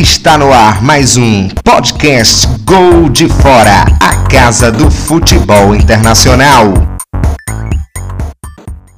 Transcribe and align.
Está 0.00 0.38
no 0.38 0.50
ar 0.50 0.82
mais 0.82 1.18
um 1.18 1.46
podcast 1.62 2.46
Gol 2.64 3.10
de 3.10 3.28
Fora, 3.28 3.84
a 4.00 4.26
casa 4.30 4.72
do 4.72 4.90
futebol 4.90 5.74
internacional. 5.76 6.72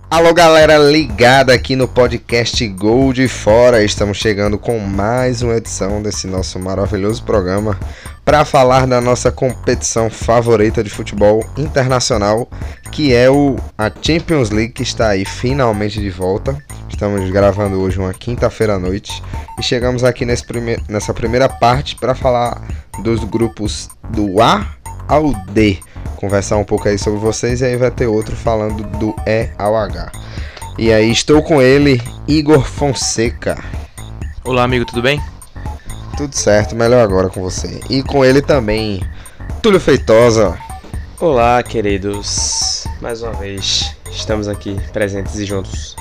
Alô 0.09 0.33
galera 0.33 0.79
ligada 0.79 1.53
aqui 1.53 1.75
no 1.75 1.89
podcast 1.89 2.65
Gol 2.69 3.13
de 3.13 3.27
Fora, 3.27 3.83
estamos 3.83 4.17
chegando 4.17 4.57
com 4.57 4.79
mais 4.79 5.43
uma 5.43 5.57
edição 5.57 6.01
desse 6.01 6.29
nosso 6.29 6.61
maravilhoso 6.61 7.25
programa 7.25 7.77
para 8.25 8.45
falar 8.45 8.87
da 8.87 9.01
nossa 9.01 9.33
competição 9.33 10.09
favorita 10.09 10.83
de 10.83 10.91
futebol 10.91 11.45
internacional, 11.57 12.49
que 12.91 13.15
é 13.15 13.31
o 13.31 13.57
a 13.77 13.91
Champions 13.91 14.51
League 14.51 14.73
que 14.73 14.83
está 14.83 15.09
aí 15.09 15.25
finalmente 15.25 16.01
de 16.01 16.11
volta. 16.11 16.57
Estamos 16.89 17.29
gravando 17.31 17.81
hoje 17.81 17.99
uma 17.99 18.15
quinta-feira 18.15 18.75
à 18.75 18.79
noite 18.79 19.23
e 19.59 19.63
chegamos 19.63 20.05
aqui 20.05 20.25
nesse 20.25 20.45
nessa 20.89 21.13
primeira 21.13 21.49
parte 21.49 21.97
para 21.97 22.15
falar 22.15 22.63
dos 23.03 23.25
grupos 23.25 23.89
do 24.11 24.41
A 24.41 24.77
ao 25.09 25.33
D 25.51 25.81
conversar 26.23 26.57
um 26.57 26.65
pouco 26.65 26.89
aí 26.89 26.97
sobre 26.97 27.19
vocês 27.19 27.61
e 27.61 27.65
aí 27.65 27.77
vai 27.77 27.91
ter 27.91 28.07
outro 28.07 28.37
falando 28.37 28.85
do 28.99 29.13
E 29.27 29.51
ao 29.59 29.77
H. 29.77 30.13
E 30.79 30.93
aí 30.93 31.11
estou 31.11 31.43
com 31.43 31.61
ele, 31.61 32.01
Igor 32.29 32.65
Fonseca. 32.65 33.59
Olá, 34.45 34.63
amigo, 34.63 34.85
tudo 34.85 35.03
bem? 35.03 35.21
Tudo 36.17 36.37
certo, 36.37 36.77
melhor 36.77 37.03
agora 37.03 37.29
com 37.29 37.41
você. 37.41 37.81
E 37.89 38.03
com 38.03 38.25
ele 38.25 38.43
também, 38.43 39.03
Túlio 39.63 39.81
Feitosa. 39.81 40.59
Olá, 41.19 41.63
queridos. 41.63 42.87
Mais 43.01 43.23
uma 43.23 43.33
vez, 43.33 43.97
estamos 44.11 44.49
aqui 44.49 44.77
presentes 44.93 45.37
e 45.37 45.45
juntos. 45.45 45.97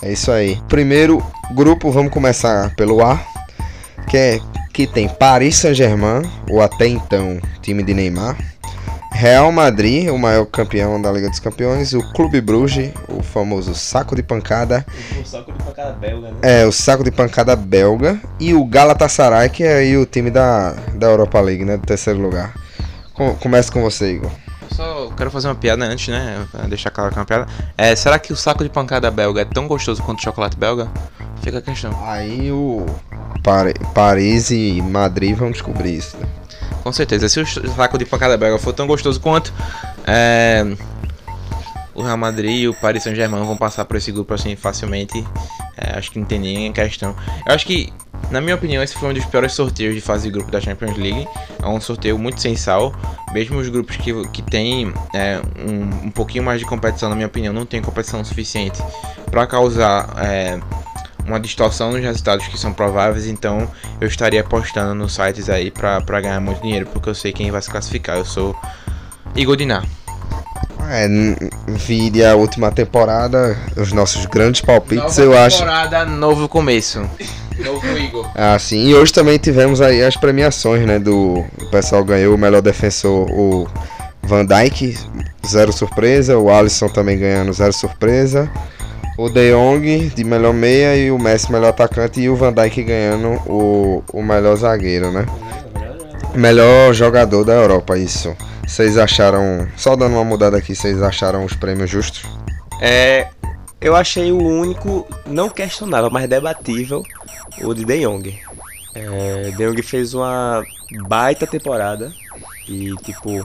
É 0.00 0.12
isso 0.12 0.30
aí. 0.30 0.60
Primeiro 0.68 1.22
grupo, 1.54 1.90
vamos 1.90 2.12
começar 2.12 2.74
pelo 2.76 3.02
A, 3.04 3.20
que 4.08 4.16
é 4.16 4.40
que 4.72 4.86
tem 4.86 5.08
Paris 5.08 5.56
Saint-Germain, 5.56 6.22
ou 6.48 6.62
até 6.62 6.86
então 6.86 7.40
time 7.60 7.82
de 7.82 7.92
Neymar, 7.92 8.38
Real 9.18 9.50
Madrid, 9.50 10.08
o 10.10 10.16
maior 10.16 10.46
campeão 10.46 11.02
da 11.02 11.10
Liga 11.10 11.28
dos 11.28 11.40
Campeões, 11.40 11.92
o 11.92 12.00
Clube 12.12 12.40
Bruges, 12.40 12.92
o 13.08 13.20
famoso 13.20 13.74
saco 13.74 14.14
de 14.14 14.22
pancada. 14.22 14.86
O 15.20 15.26
saco 15.26 15.50
de 15.50 15.58
pancada 15.58 15.92
belga, 15.94 16.30
né? 16.30 16.36
É, 16.40 16.64
o 16.64 16.70
saco 16.70 17.02
de 17.02 17.10
pancada 17.10 17.56
belga. 17.56 18.20
E 18.38 18.54
o 18.54 18.64
Galatasaray, 18.64 19.50
que 19.50 19.64
é 19.64 19.78
aí 19.78 19.96
o 19.96 20.06
time 20.06 20.30
da, 20.30 20.70
da 20.94 21.08
Europa 21.08 21.40
League, 21.40 21.64
né? 21.64 21.76
Do 21.76 21.84
terceiro 21.84 22.20
lugar. 22.20 22.54
Com, 23.12 23.34
começa 23.34 23.72
com 23.72 23.82
você, 23.82 24.12
Igor. 24.12 24.30
Só 24.70 25.10
quero 25.16 25.32
fazer 25.32 25.48
uma 25.48 25.56
piada 25.56 25.84
antes, 25.84 26.06
né? 26.06 26.46
Deixar 26.68 26.92
claro 26.92 27.10
que 27.10 27.18
é 27.18 27.20
uma 27.20 27.26
piada. 27.26 27.48
É, 27.76 27.96
será 27.96 28.20
que 28.20 28.32
o 28.32 28.36
saco 28.36 28.62
de 28.62 28.70
pancada 28.70 29.10
belga 29.10 29.40
é 29.40 29.44
tão 29.44 29.66
gostoso 29.66 30.00
quanto 30.00 30.20
o 30.20 30.22
chocolate 30.22 30.56
belga? 30.56 30.86
Fica 31.42 31.58
a 31.58 31.62
questão. 31.62 31.90
Aí 32.06 32.52
o 32.52 32.86
Paris 33.92 34.52
e 34.52 34.80
Madrid 34.80 35.36
vão 35.36 35.50
descobrir 35.50 35.96
isso, 35.96 36.16
né? 36.18 36.37
Com 36.88 36.92
certeza. 36.94 37.28
Se 37.28 37.38
o 37.38 37.46
saco 37.76 37.98
de 37.98 38.06
pancada 38.06 38.34
belga 38.38 38.58
for 38.58 38.72
tão 38.72 38.86
gostoso 38.86 39.20
quanto, 39.20 39.52
é, 40.06 40.64
o 41.94 42.00
Real 42.00 42.16
Madrid 42.16 42.62
e 42.62 42.66
o 42.66 42.72
Paris 42.72 43.02
Saint-Germain 43.02 43.44
vão 43.44 43.58
passar 43.58 43.84
por 43.84 43.98
esse 43.98 44.10
grupo 44.10 44.32
assim 44.32 44.56
facilmente. 44.56 45.22
É, 45.76 45.98
acho 45.98 46.10
que 46.10 46.18
não 46.18 46.24
tem 46.24 46.38
nem 46.38 46.72
questão. 46.72 47.14
Eu 47.46 47.54
acho 47.54 47.66
que, 47.66 47.92
na 48.30 48.40
minha 48.40 48.54
opinião, 48.54 48.82
esse 48.82 48.94
foi 48.94 49.10
um 49.10 49.12
dos 49.12 49.26
piores 49.26 49.52
sorteios 49.52 49.94
de 49.94 50.00
fase 50.00 50.24
de 50.24 50.30
grupo 50.30 50.50
da 50.50 50.62
Champions 50.62 50.96
League. 50.96 51.28
É 51.62 51.66
um 51.66 51.78
sorteio 51.78 52.18
muito 52.18 52.40
sem. 52.40 52.56
Mesmo 53.34 53.58
os 53.58 53.68
grupos 53.68 53.96
que, 53.96 54.26
que 54.28 54.40
tem 54.40 54.90
é, 55.12 55.42
um, 55.58 56.06
um 56.06 56.10
pouquinho 56.10 56.42
mais 56.42 56.58
de 56.58 56.64
competição, 56.64 57.10
na 57.10 57.14
minha 57.14 57.26
opinião, 57.26 57.52
não 57.52 57.66
tem 57.66 57.82
competição 57.82 58.24
suficiente 58.24 58.82
para 59.30 59.46
causar. 59.46 60.08
É, 60.16 60.58
uma 61.28 61.38
distorção 61.38 61.92
nos 61.92 62.00
resultados 62.00 62.46
que 62.48 62.58
são 62.58 62.72
prováveis, 62.72 63.26
então 63.26 63.70
eu 64.00 64.08
estaria 64.08 64.40
apostando 64.40 64.94
nos 64.94 65.14
sites 65.14 65.48
aí 65.48 65.70
pra, 65.70 66.00
pra 66.00 66.20
ganhar 66.20 66.40
muito 66.40 66.62
dinheiro, 66.62 66.86
porque 66.92 67.08
eu 67.08 67.14
sei 67.14 67.32
quem 67.32 67.50
vai 67.50 67.60
se 67.60 67.70
classificar. 67.70 68.16
Eu 68.16 68.24
sou 68.24 68.56
Igor 69.36 69.56
Dinar. 69.56 69.84
É, 70.90 71.06
vire 71.68 72.24
a 72.24 72.34
última 72.34 72.72
temporada, 72.72 73.58
os 73.76 73.92
nossos 73.92 74.24
grandes 74.24 74.62
palpites, 74.62 75.18
Nova 75.18 75.22
eu 75.22 75.38
acho. 75.38 75.58
temporada, 75.58 76.06
novo 76.06 76.48
começo. 76.48 77.08
Novo 77.58 77.98
Igor. 77.98 78.26
Ah, 78.34 78.58
sim. 78.58 78.88
E 78.88 78.94
hoje 78.94 79.12
também 79.12 79.36
tivemos 79.36 79.80
aí 79.82 80.02
as 80.02 80.16
premiações, 80.16 80.86
né? 80.86 80.98
Do 80.98 81.44
o 81.60 81.70
pessoal 81.70 82.02
ganhou 82.04 82.34
o 82.34 82.38
melhor 82.38 82.62
defensor, 82.62 83.28
o 83.30 83.68
Van 84.22 84.46
Dijk, 84.46 84.96
zero 85.46 85.72
surpresa. 85.72 86.38
O 86.38 86.50
Alisson 86.50 86.88
também 86.88 87.18
ganhando 87.18 87.52
zero 87.52 87.72
surpresa 87.72 88.50
o 89.18 89.28
De 89.28 89.50
Jong 89.50 90.10
de 90.14 90.22
melhor 90.22 90.54
meia 90.54 90.96
e 90.96 91.10
o 91.10 91.18
Messi 91.18 91.50
melhor 91.50 91.70
atacante 91.70 92.20
e 92.20 92.30
o 92.30 92.36
Van 92.36 92.52
Dijk 92.52 92.84
ganhando 92.84 93.30
o, 93.50 94.04
o 94.12 94.22
melhor 94.22 94.54
zagueiro, 94.54 95.10
né? 95.10 95.26
Melhor 96.36 96.94
jogador 96.94 97.44
da 97.44 97.54
Europa, 97.54 97.98
isso. 97.98 98.36
Vocês 98.64 98.96
acharam, 98.96 99.66
só 99.76 99.96
dando 99.96 100.12
uma 100.12 100.24
mudada 100.24 100.56
aqui, 100.56 100.72
vocês 100.72 101.02
acharam 101.02 101.44
os 101.44 101.52
prêmios 101.54 101.90
justos? 101.90 102.22
É, 102.80 103.26
eu 103.80 103.96
achei 103.96 104.30
o 104.30 104.38
único 104.38 105.04
não 105.26 105.48
questionável, 105.50 106.10
mas 106.12 106.28
debatível, 106.28 107.02
o 107.60 107.74
de 107.74 107.84
De 107.84 108.06
Jong. 108.06 108.40
É, 108.94 109.50
De 109.50 109.66
Jong 109.66 109.82
fez 109.82 110.14
uma 110.14 110.62
baita 111.08 111.44
temporada 111.44 112.12
e 112.68 112.94
tipo 113.02 113.44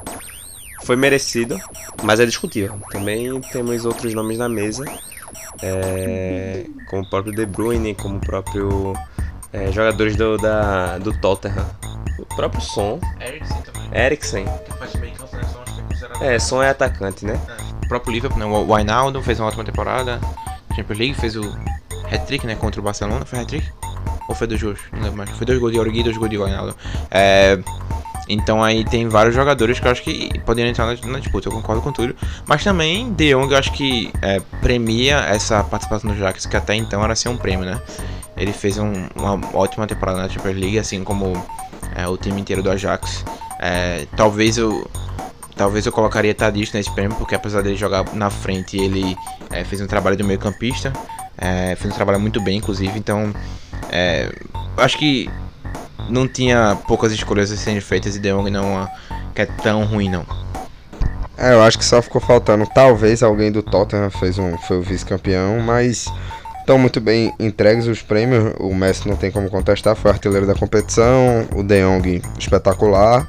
foi 0.83 0.95
merecido, 0.95 1.57
mas 2.03 2.19
é 2.19 2.27
discutível. 2.27 2.79
Também 2.91 3.41
temos 3.51 3.85
outros 3.85 4.13
nomes 4.13 4.37
na 4.37 4.47
mesa 4.47 4.85
é, 5.61 6.65
como 6.89 7.03
o 7.03 7.09
próprio 7.09 7.33
De 7.33 7.45
Bruyne, 7.45 7.95
como 7.95 8.17
o 8.17 8.19
próprio 8.19 8.93
é, 9.51 9.71
jogadores 9.71 10.15
do, 10.15 10.37
da, 10.37 10.97
do 10.97 11.13
Tottenham. 11.19 11.65
O 12.17 12.25
próprio 12.35 12.61
Son. 12.61 12.99
Eriksen 13.19 13.61
também. 13.61 13.89
Eriksen. 13.93 14.45
Que 14.45 14.77
faz 14.77 14.95
meio 14.95 15.13
campo, 15.13 15.35
né? 15.35 15.43
Son 15.43 15.61
acho 15.61 16.19
que 16.19 16.23
é. 16.23 16.35
É, 16.35 16.39
Son 16.39 16.63
é 16.63 16.69
atacante, 16.69 17.25
né? 17.25 17.39
O 17.83 17.87
próprio 17.87 18.13
Liverpool, 18.13 18.39
né? 18.39 18.45
O 18.45 18.73
Wijnaldum 18.73 19.21
fez 19.21 19.39
uma 19.39 19.47
ótima 19.47 19.63
temporada. 19.63 20.19
Champions 20.75 20.99
League 20.99 21.13
fez 21.15 21.35
o 21.35 21.43
hat-trick, 22.11 22.45
né? 22.45 22.55
Contra 22.55 22.79
o 22.79 22.83
Barcelona. 22.83 23.25
Foi 23.25 23.39
hat-trick? 23.39 23.67
Ou 24.27 24.35
foi 24.35 24.47
dois 24.47 24.61
gols? 24.61 24.79
Não 24.91 25.01
lembro 25.01 25.17
mais. 25.17 25.29
Foi 25.31 25.45
dois 25.45 25.59
gols 25.59 25.71
de 25.71 25.79
Origi 25.79 25.99
e 25.99 26.03
dois 26.03 26.17
gols 26.17 26.29
de 26.29 26.37
Wijnaldum. 26.37 26.73
É... 27.11 27.59
Então 28.27 28.63
aí 28.63 28.85
tem 28.85 29.07
vários 29.07 29.35
jogadores 29.35 29.79
que 29.79 29.87
eu 29.87 29.91
acho 29.91 30.01
que 30.01 30.39
poderiam 30.39 30.69
entrar 30.69 30.85
na, 30.85 31.11
na 31.11 31.19
disputa, 31.19 31.49
eu 31.49 31.51
concordo 31.51 31.81
com 31.81 31.91
tudo. 31.91 32.15
Mas 32.45 32.63
também 32.63 33.11
De 33.13 33.33
Jong 33.33 33.51
eu 33.51 33.57
acho 33.57 33.71
que 33.73 34.11
é, 34.21 34.39
premia 34.61 35.17
essa 35.17 35.63
participação 35.63 36.09
do 36.09 36.15
Ajax, 36.15 36.45
que 36.45 36.55
até 36.55 36.75
então 36.75 37.03
era 37.03 37.15
ser 37.15 37.29
um 37.29 37.37
prêmio, 37.37 37.65
né? 37.65 37.81
Ele 38.37 38.53
fez 38.53 38.77
um, 38.77 38.91
uma 39.15 39.39
ótima 39.53 39.85
temporada 39.85 40.19
na 40.19 40.29
Champions 40.29 40.57
League, 40.57 40.79
assim 40.79 41.03
como 41.03 41.33
é, 41.95 42.07
o 42.07 42.17
time 42.17 42.39
inteiro 42.39 42.63
do 42.63 42.71
Ajax. 42.71 43.23
É, 43.59 44.07
talvez 44.15 44.57
eu 44.57 44.89
talvez 45.55 45.85
eu 45.85 45.91
colocaria 45.91 46.33
Tadic 46.33 46.73
nesse 46.73 46.91
prêmio, 46.91 47.15
porque 47.17 47.35
apesar 47.35 47.61
dele 47.61 47.75
jogar 47.75 48.13
na 48.13 48.29
frente, 48.29 48.77
ele 48.77 49.15
é, 49.51 49.63
fez 49.63 49.81
um 49.81 49.87
trabalho 49.87 50.15
de 50.15 50.23
meio 50.23 50.39
campista, 50.39 50.91
é, 51.37 51.75
fez 51.75 51.93
um 51.93 51.95
trabalho 51.95 52.19
muito 52.19 52.41
bem, 52.41 52.57
inclusive. 52.57 52.97
Então, 52.97 53.33
é, 53.91 54.29
acho 54.77 54.97
que 54.97 55.29
não 56.09 56.27
tinha 56.27 56.77
poucas 56.87 57.11
escolhas 57.11 57.49
serem 57.49 57.81
feitas 57.81 58.15
e 58.15 58.19
De 58.19 58.31
Jong 58.31 58.49
não 58.49 58.87
que 59.33 59.41
é 59.41 59.45
tão 59.45 59.85
ruim 59.85 60.09
não. 60.09 60.25
É, 61.37 61.53
eu 61.53 61.63
acho 61.63 61.77
que 61.77 61.85
só 61.85 62.01
ficou 62.01 62.21
faltando 62.21 62.67
talvez 62.73 63.23
alguém 63.23 63.51
do 63.51 63.63
Tottenham 63.63 64.09
fez 64.11 64.37
um 64.37 64.57
foi 64.57 64.77
o 64.77 64.81
vice-campeão, 64.81 65.59
mas 65.59 66.05
estão 66.59 66.77
muito 66.77 67.01
bem 67.01 67.33
entregues 67.39 67.87
os 67.87 68.01
prêmios. 68.01 68.53
O 68.59 68.73
Messi 68.73 69.07
não 69.07 69.15
tem 69.15 69.31
como 69.31 69.49
contestar, 69.49 69.95
foi 69.95 70.11
artilheiro 70.11 70.45
da 70.45 70.55
competição, 70.55 71.47
o 71.55 71.63
De 71.63 71.81
Jong 71.81 72.21
espetacular. 72.37 73.27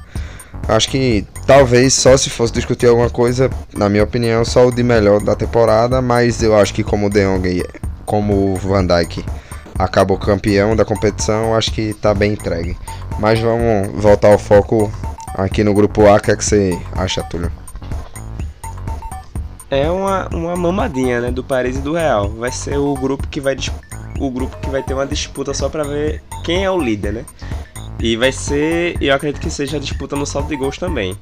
Acho 0.67 0.89
que 0.89 1.25
talvez 1.45 1.93
só 1.93 2.15
se 2.17 2.29
fosse 2.29 2.53
discutir 2.53 2.87
alguma 2.87 3.09
coisa, 3.09 3.49
na 3.75 3.89
minha 3.89 4.03
opinião, 4.03 4.43
só 4.43 4.67
o 4.67 4.71
de 4.71 4.81
melhor 4.81 5.21
da 5.21 5.35
temporada, 5.35 6.01
mas 6.01 6.41
eu 6.41 6.57
acho 6.57 6.73
que 6.73 6.83
como 6.83 7.07
o 7.07 7.09
De 7.09 7.23
Jong, 7.23 7.63
como 8.05 8.53
o 8.53 8.55
Van 8.55 8.85
Dijk 8.85 9.23
acabou 9.77 10.17
campeão 10.17 10.75
da 10.75 10.85
competição, 10.85 11.55
acho 11.55 11.71
que 11.71 11.93
tá 11.93 12.13
bem 12.13 12.33
entregue. 12.33 12.77
Mas 13.19 13.39
vamos 13.39 14.01
voltar 14.01 14.29
ao 14.29 14.37
foco 14.37 14.91
aqui 15.33 15.63
no 15.63 15.73
grupo 15.73 16.07
A, 16.07 16.15
o 16.15 16.19
que, 16.19 16.31
é 16.31 16.35
que 16.35 16.43
você 16.43 16.79
acha, 16.93 17.23
Túlio? 17.23 17.51
É 19.69 19.89
uma, 19.89 20.27
uma 20.29 20.55
mamadinha, 20.55 21.21
né, 21.21 21.31
do 21.31 21.43
Paris 21.43 21.77
e 21.77 21.81
do 21.81 21.93
Real. 21.93 22.29
Vai 22.29 22.51
ser 22.51 22.77
o 22.77 22.93
grupo 22.93 23.27
que 23.27 23.41
vai 23.41 23.55
o 24.19 24.31
grupo 24.31 24.55
que 24.57 24.69
vai 24.69 24.81
ter 24.81 24.93
uma 24.93 25.05
disputa 25.05 25.53
só 25.53 25.67
para 25.67 25.83
ver 25.83 26.23
quem 26.43 26.63
é 26.63 26.71
o 26.71 26.79
líder, 26.79 27.11
né? 27.11 27.25
E 27.99 28.15
vai 28.15 28.31
ser, 28.31 28.95
eu 29.01 29.13
acredito 29.13 29.41
que 29.41 29.49
seja 29.49 29.77
a 29.77 29.79
disputa 29.79 30.15
no 30.15 30.25
saldo 30.25 30.47
de 30.47 30.55
gols 30.55 30.77
também. 30.77 31.17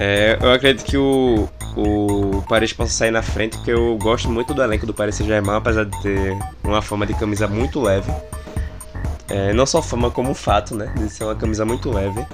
É, 0.00 0.38
eu 0.40 0.52
acredito 0.52 0.84
que 0.84 0.96
o, 0.96 1.48
o 1.76 2.42
Paris 2.48 2.72
possa 2.72 2.92
sair 2.92 3.10
na 3.10 3.22
frente, 3.22 3.56
porque 3.56 3.72
eu 3.72 3.96
gosto 3.98 4.28
muito 4.28 4.54
do 4.54 4.62
elenco 4.62 4.86
do 4.86 4.94
Paris 4.94 5.16
Saint-Germain, 5.16 5.56
apesar 5.56 5.84
de 5.84 6.02
ter 6.02 6.36
uma 6.62 6.80
fama 6.80 7.06
de 7.06 7.14
camisa 7.14 7.48
muito 7.48 7.80
leve. 7.80 8.12
É, 9.28 9.52
não 9.52 9.66
só 9.66 9.82
fama 9.82 10.10
como 10.10 10.34
fato, 10.34 10.74
né? 10.74 10.92
De 10.96 11.08
ser 11.08 11.24
uma 11.24 11.34
camisa 11.34 11.64
muito 11.64 11.90
leve 11.90 12.24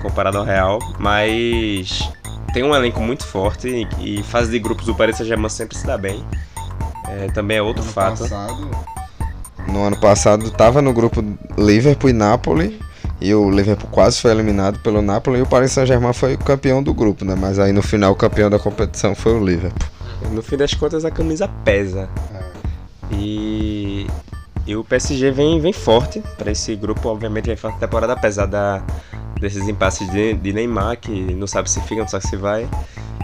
comparado 0.00 0.38
ao 0.38 0.44
Real, 0.44 0.78
mas 0.98 2.10
tem 2.52 2.62
um 2.62 2.74
elenco 2.74 3.00
muito 3.00 3.24
forte 3.24 3.88
e, 4.00 4.18
e 4.18 4.22
fase 4.22 4.50
de 4.50 4.58
grupos 4.58 4.86
do 4.86 4.94
Paris 4.94 5.16
Saint-Germain 5.16 5.48
sempre 5.48 5.76
se 5.76 5.86
dá 5.86 5.96
bem. 5.96 6.24
É, 7.08 7.26
também 7.28 7.56
é 7.56 7.62
outro 7.62 7.82
fato. 7.82 8.20
Passado, 8.20 8.70
no 9.66 9.82
ano 9.82 9.96
passado 9.96 10.46
estava 10.46 10.80
no 10.80 10.92
grupo 10.92 11.24
Liverpool 11.58 12.10
e 12.10 12.12
Napoli. 12.12 12.80
E 13.24 13.34
o 13.34 13.50
Liverpool 13.50 13.88
quase 13.90 14.20
foi 14.20 14.32
eliminado 14.32 14.78
pelo 14.80 15.00
Napoli 15.00 15.38
e 15.38 15.42
o 15.42 15.46
Paris 15.46 15.72
Saint-Germain 15.72 16.12
foi 16.12 16.34
o 16.34 16.38
campeão 16.38 16.82
do 16.82 16.92
grupo, 16.92 17.24
né? 17.24 17.34
Mas 17.34 17.58
aí 17.58 17.72
no 17.72 17.82
final 17.82 18.12
o 18.12 18.14
campeão 18.14 18.50
da 18.50 18.58
competição 18.58 19.14
foi 19.14 19.32
o 19.32 19.42
Liverpool. 19.42 19.88
No 20.30 20.42
fim 20.42 20.58
das 20.58 20.74
contas 20.74 21.06
a 21.06 21.10
camisa 21.10 21.48
pesa. 21.64 22.06
E, 23.10 24.06
e 24.66 24.76
o 24.76 24.84
PSG 24.84 25.30
vem, 25.30 25.58
vem 25.58 25.72
forte 25.72 26.22
para 26.36 26.52
esse 26.52 26.76
grupo, 26.76 27.08
obviamente 27.08 27.46
vem 27.46 27.56
forte 27.56 27.78
temporada, 27.78 28.12
apesar 28.12 28.44
da, 28.44 28.82
desses 29.40 29.66
impasses 29.66 30.06
de, 30.10 30.34
de 30.34 30.52
Neymar, 30.52 30.98
que 30.98 31.32
não 31.32 31.46
sabe 31.46 31.70
se 31.70 31.80
fica, 31.80 32.02
não 32.02 32.08
sabe 32.08 32.28
se 32.28 32.36
vai. 32.36 32.68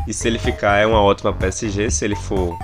E 0.09 0.15
se 0.15 0.27
ele 0.27 0.39
ficar 0.39 0.79
é 0.79 0.87
uma 0.87 1.03
ótima 1.03 1.31
PSG, 1.31 1.91
se 1.91 2.07
ele 2.07 2.17
for 2.17 2.59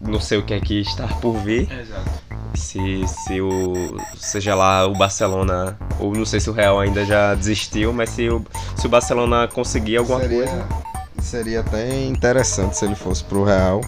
não 0.00 0.18
sei 0.18 0.38
o 0.38 0.42
que 0.42 0.52
é 0.52 0.58
que 0.58 0.80
está 0.80 1.06
por 1.06 1.34
vir. 1.34 1.70
Exato. 1.70 2.31
Se, 2.54 3.06
se 3.06 3.40
o. 3.40 3.96
Seja 4.16 4.54
lá 4.54 4.86
o 4.86 4.94
Barcelona. 4.94 5.76
Ou 5.98 6.14
não 6.14 6.24
sei 6.24 6.40
se 6.40 6.50
o 6.50 6.52
Real 6.52 6.80
ainda 6.80 7.04
já 7.04 7.34
desistiu, 7.34 7.92
mas 7.92 8.10
se 8.10 8.28
o, 8.28 8.44
se 8.76 8.86
o 8.86 8.88
Barcelona 8.88 9.48
conseguir 9.48 9.96
alguma 9.96 10.20
seria, 10.20 10.46
coisa. 10.46 10.68
Seria 11.20 11.60
até 11.60 12.04
interessante 12.04 12.76
se 12.76 12.84
ele 12.84 12.94
fosse 12.94 13.24
pro 13.24 13.44
Real. 13.44 13.80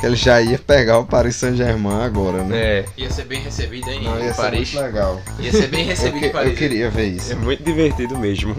Que 0.00 0.06
ele 0.06 0.16
já 0.16 0.40
ia 0.40 0.58
pegar 0.58 0.98
o 0.98 1.04
Paris 1.04 1.36
Saint-Germain 1.36 2.02
agora, 2.02 2.42
né? 2.42 2.56
É. 2.58 2.84
Ia 2.96 3.10
ser 3.10 3.24
bem 3.26 3.40
recebido 3.42 3.88
em 3.90 4.02
Não, 4.02 4.18
ia 4.18 4.32
ser 4.32 4.40
Paris. 4.42 4.72
muito 4.72 4.84
legal. 4.86 5.20
Ia 5.38 5.52
ser 5.52 5.66
bem 5.68 5.84
recebido 5.84 6.20
que- 6.20 6.26
em 6.26 6.30
Paris. 6.32 6.50
eu 6.52 6.56
queria 6.56 6.90
ver 6.90 7.02
É 7.02 7.06
isso. 7.06 7.36
muito 7.36 7.62
divertido 7.62 8.16
mesmo. 8.18 8.56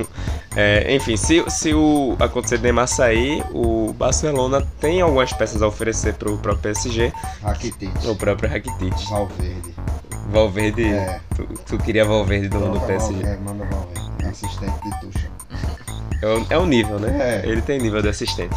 É, 0.55 0.93
enfim, 0.95 1.17
se, 1.17 1.43
se 1.49 1.73
o 1.73 2.15
acontecer 2.19 2.57
de 2.57 2.63
Neymar 2.63 2.87
sair, 2.87 3.43
o 3.53 3.91
Barcelona 3.93 4.61
tem 4.79 5.01
algumas 5.01 5.33
peças 5.33 5.61
a 5.63 5.67
oferecer 5.67 6.13
pro 6.13 6.37
próprio 6.37 6.61
PSG, 6.73 7.11
Rakitic. 7.41 7.89
o 8.05 8.15
próprio 8.15 8.49
Rakitic. 8.49 8.93
Valverde. 9.09 9.73
Valverde, 10.29 10.83
É. 10.85 11.19
tu, 11.35 11.47
tu 11.65 11.77
queria 11.79 12.05
Valverde 12.05 12.49
do, 12.49 12.59
do 12.71 12.79
PSG. 12.81 13.13
Valverde, 13.13 13.41
manda 13.43 13.65
Valverde. 13.65 14.25
Assistente 14.25 14.75
de 14.83 14.99
Tuchel. 15.01 15.31
É 16.21 16.27
o, 16.27 16.47
é 16.51 16.57
o 16.57 16.65
nível, 16.65 16.99
né? 16.99 17.41
É. 17.43 17.47
Ele 17.47 17.61
tem 17.61 17.79
nível 17.79 18.01
de 18.01 18.09
assistente. 18.09 18.55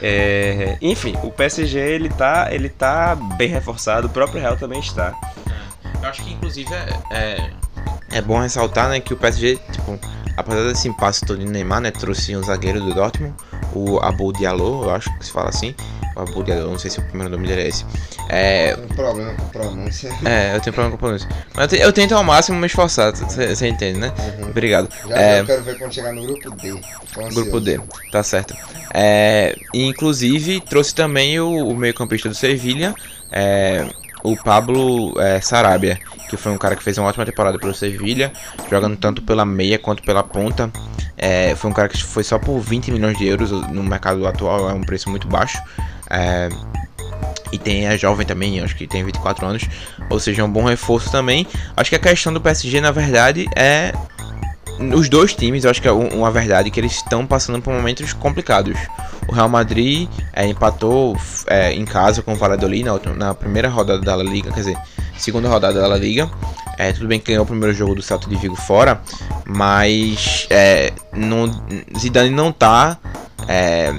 É, 0.00 0.76
enfim, 0.82 1.14
o 1.22 1.30
PSG 1.30 1.78
ele 1.78 2.08
tá, 2.08 2.48
ele 2.50 2.68
tá 2.68 3.14
bem 3.14 3.48
reforçado, 3.48 4.08
o 4.08 4.10
próprio 4.10 4.40
Real 4.40 4.56
também 4.56 4.80
está. 4.80 5.14
Eu 6.02 6.08
acho 6.08 6.24
que 6.24 6.32
inclusive 6.32 6.68
é, 6.74 6.88
é, 7.12 7.50
é 8.10 8.20
bom 8.20 8.40
ressaltar 8.40 8.88
né, 8.88 8.98
que 8.98 9.14
o 9.14 9.16
PSG, 9.16 9.60
tipo, 9.70 9.98
apesar 10.36 10.64
desse 10.64 10.88
impasse 10.88 11.24
todo 11.24 11.38
de 11.38 11.46
Neymar, 11.46 11.80
né, 11.80 11.92
trouxe 11.92 12.36
um 12.36 12.42
zagueiro 12.42 12.80
do 12.80 12.92
Dortmund, 12.92 13.32
o 13.74 13.98
Abou 14.00 14.32
Diallo, 14.32 14.84
eu 14.84 14.90
acho 14.90 15.12
que 15.18 15.26
se 15.26 15.32
fala 15.32 15.48
assim. 15.48 15.74
O 16.16 16.20
Abou 16.20 16.42
Diallo, 16.42 16.70
não 16.70 16.78
sei 16.78 16.90
se 16.90 16.98
o 16.98 17.02
primeiro 17.02 17.30
nome 17.30 17.46
dele 17.46 17.62
é 17.62 17.68
esse. 17.68 17.84
É, 18.28 18.74
Tem 18.74 18.84
um 18.84 18.88
problema 18.88 19.34
com 19.34 19.48
pronúncia. 19.48 20.10
é 20.24 20.54
eu 20.54 20.60
tenho 20.60 20.74
problema 20.74 20.90
com 20.90 20.96
pronúncia. 20.98 21.28
Mas 21.54 21.72
eu, 21.72 21.78
eu 21.78 21.92
tento 21.92 22.14
ao 22.14 22.22
máximo 22.22 22.58
me 22.58 22.66
esforçar, 22.66 23.12
você 23.14 23.66
entende, 23.68 23.98
né? 23.98 24.12
Uhum. 24.38 24.50
Obrigado. 24.50 24.88
Já 25.08 25.16
É, 25.16 25.40
eu 25.40 25.46
quero 25.46 25.62
ver 25.62 25.78
quando 25.78 25.92
chegar 25.92 26.12
no 26.12 26.22
grupo 26.22 26.50
D. 26.50 26.80
Grupo. 27.34 27.60
D, 27.60 27.80
tá 28.10 28.22
certo. 28.22 28.54
É, 28.94 29.54
e 29.72 29.84
inclusive 29.86 30.60
trouxe 30.60 30.94
também 30.94 31.40
o, 31.40 31.68
o 31.68 31.76
meio-campista 31.76 32.28
do 32.28 32.34
Sevilha, 32.34 32.94
é, 33.30 33.86
o 34.22 34.36
Pablo 34.36 35.18
é, 35.20 35.40
Sarabia, 35.40 35.98
que 36.28 36.36
foi 36.36 36.52
um 36.52 36.58
cara 36.58 36.76
que 36.76 36.82
fez 36.82 36.96
uma 36.98 37.08
ótima 37.08 37.24
temporada 37.26 37.58
pelo 37.58 37.74
Sevilha, 37.74 38.32
jogando 38.70 38.96
tanto 38.96 39.22
pela 39.22 39.44
meia 39.44 39.78
quanto 39.78 40.02
pela 40.02 40.22
ponta. 40.22 40.70
É, 41.24 41.54
foi 41.54 41.70
um 41.70 41.72
cara 41.72 41.88
que 41.88 42.02
foi 42.02 42.24
só 42.24 42.36
por 42.36 42.58
20 42.58 42.90
milhões 42.90 43.16
de 43.16 43.24
euros 43.24 43.52
no 43.52 43.84
mercado 43.84 44.26
atual, 44.26 44.68
é 44.68 44.72
um 44.72 44.80
preço 44.80 45.08
muito 45.08 45.28
baixo. 45.28 45.56
É, 46.10 46.48
e 47.52 47.58
tem 47.58 47.86
é 47.86 47.96
jovem 47.96 48.26
também, 48.26 48.60
acho 48.60 48.74
que 48.74 48.88
tem 48.88 49.04
24 49.04 49.46
anos, 49.46 49.62
ou 50.10 50.18
seja, 50.18 50.42
é 50.42 50.44
um 50.44 50.50
bom 50.50 50.64
reforço 50.64 51.12
também. 51.12 51.46
Acho 51.76 51.90
que 51.90 51.96
a 51.96 51.98
questão 52.00 52.32
do 52.32 52.40
PSG, 52.40 52.80
na 52.80 52.90
verdade, 52.90 53.46
é 53.54 53.92
os 54.92 55.08
dois 55.08 55.32
times, 55.32 55.62
eu 55.62 55.70
acho 55.70 55.80
que 55.80 55.86
é 55.86 55.92
um- 55.92 56.08
uma 56.08 56.30
verdade 56.30 56.70
que 56.72 56.80
eles 56.80 56.92
estão 56.92 57.24
passando 57.24 57.62
por 57.62 57.72
momentos 57.72 58.12
complicados. 58.14 58.76
O 59.28 59.32
Real 59.32 59.48
Madrid 59.48 60.08
é, 60.32 60.44
empatou 60.46 61.16
é, 61.46 61.72
em 61.72 61.84
casa 61.84 62.20
com 62.20 62.32
o 62.32 62.36
Valladolid 62.36 62.84
na, 62.84 62.98
na 63.14 63.34
primeira 63.34 63.68
rodada 63.68 64.00
da 64.00 64.16
La 64.16 64.24
Liga, 64.24 64.50
quer 64.50 64.58
dizer, 64.60 64.76
segunda 65.16 65.48
rodada 65.48 65.80
da 65.80 65.86
La 65.86 65.96
Liga. 65.96 66.28
É, 66.88 66.92
tudo 66.92 67.06
bem 67.06 67.20
que 67.20 67.26
ganhou 67.26 67.44
o 67.44 67.46
primeiro 67.46 67.72
jogo 67.74 67.94
do 67.94 68.02
Celta 68.02 68.28
de 68.28 68.36
Vigo 68.36 68.56
fora, 68.56 69.00
mas 69.46 70.46
é, 70.50 70.92
não, 71.12 71.50
Zidane 71.98 72.30
não 72.30 72.50
tá 72.50 72.98
é, 73.46 73.92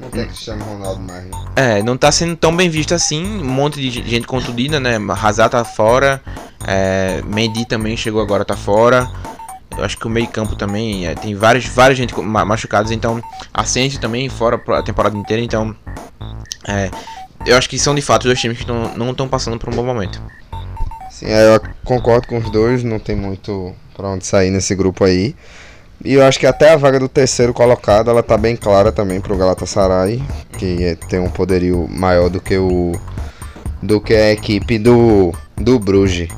Não 0.00 0.10
tem 0.10 0.26
Cristiano 0.26 0.64
Ronaldo 0.64 1.00
mais. 1.02 1.24
né? 1.24 1.30
é, 1.56 1.82
não 1.82 1.96
tá 1.96 2.12
sendo 2.12 2.36
tão 2.36 2.54
bem 2.54 2.68
visto 2.68 2.94
assim. 2.94 3.24
Um 3.40 3.44
monte 3.44 3.80
de 3.80 3.90
gente 4.08 4.26
contundida, 4.26 4.78
né? 4.80 4.96
Hazard 5.22 5.52
tá 5.52 5.64
fora. 5.64 6.20
É, 6.66 7.22
Mendy 7.24 7.64
também 7.66 7.96
chegou 7.96 8.20
agora, 8.20 8.44
tá 8.44 8.56
fora. 8.56 9.08
Eu 9.76 9.84
acho 9.84 9.96
que 9.98 10.06
o 10.06 10.10
meio 10.10 10.26
campo 10.28 10.56
também 10.56 11.06
é, 11.06 11.14
tem 11.14 11.34
vários, 11.34 11.66
várias 11.66 11.96
gente 11.98 12.18
ma- 12.20 12.44
machucados. 12.44 12.90
Então, 12.90 13.20
Asensio 13.52 14.00
também 14.00 14.28
fora 14.28 14.60
a 14.78 14.82
temporada 14.82 15.16
inteira. 15.16 15.42
Então, 15.42 15.74
é, 16.66 16.90
eu 17.46 17.56
acho 17.56 17.68
que 17.68 17.78
são 17.78 17.94
de 17.94 18.02
fato 18.02 18.24
dois 18.24 18.40
times 18.40 18.58
que 18.58 18.66
tão- 18.66 18.94
não 18.96 19.10
estão 19.10 19.28
passando 19.28 19.58
por 19.58 19.70
um 19.72 19.76
bom 19.76 19.84
momento. 19.84 20.20
Sim, 21.18 21.26
eu 21.28 21.58
concordo 21.82 22.28
com 22.28 22.36
os 22.36 22.50
dois, 22.50 22.84
não 22.84 22.98
tem 22.98 23.16
muito 23.16 23.72
pra 23.96 24.08
onde 24.08 24.26
sair 24.26 24.50
nesse 24.50 24.74
grupo 24.74 25.02
aí. 25.02 25.34
E 26.04 26.12
eu 26.12 26.22
acho 26.22 26.38
que 26.38 26.46
até 26.46 26.72
a 26.72 26.76
vaga 26.76 27.00
do 27.00 27.08
terceiro 27.08 27.54
colocado, 27.54 28.10
ela 28.10 28.22
tá 28.22 28.36
bem 28.36 28.54
clara 28.54 28.92
também 28.92 29.18
pro 29.18 29.34
Galatasaray, 29.36 30.22
que 30.58 30.84
é- 30.84 30.94
tem 30.94 31.18
um 31.18 31.30
poderio 31.30 31.88
maior 31.88 32.28
do 32.28 32.38
que 32.38 32.58
o 32.58 32.92
do 33.82 33.98
que 33.98 34.12
a 34.12 34.30
equipe 34.32 34.78
do 34.78 35.32
do 35.56 35.78
Bruges. 35.78 36.28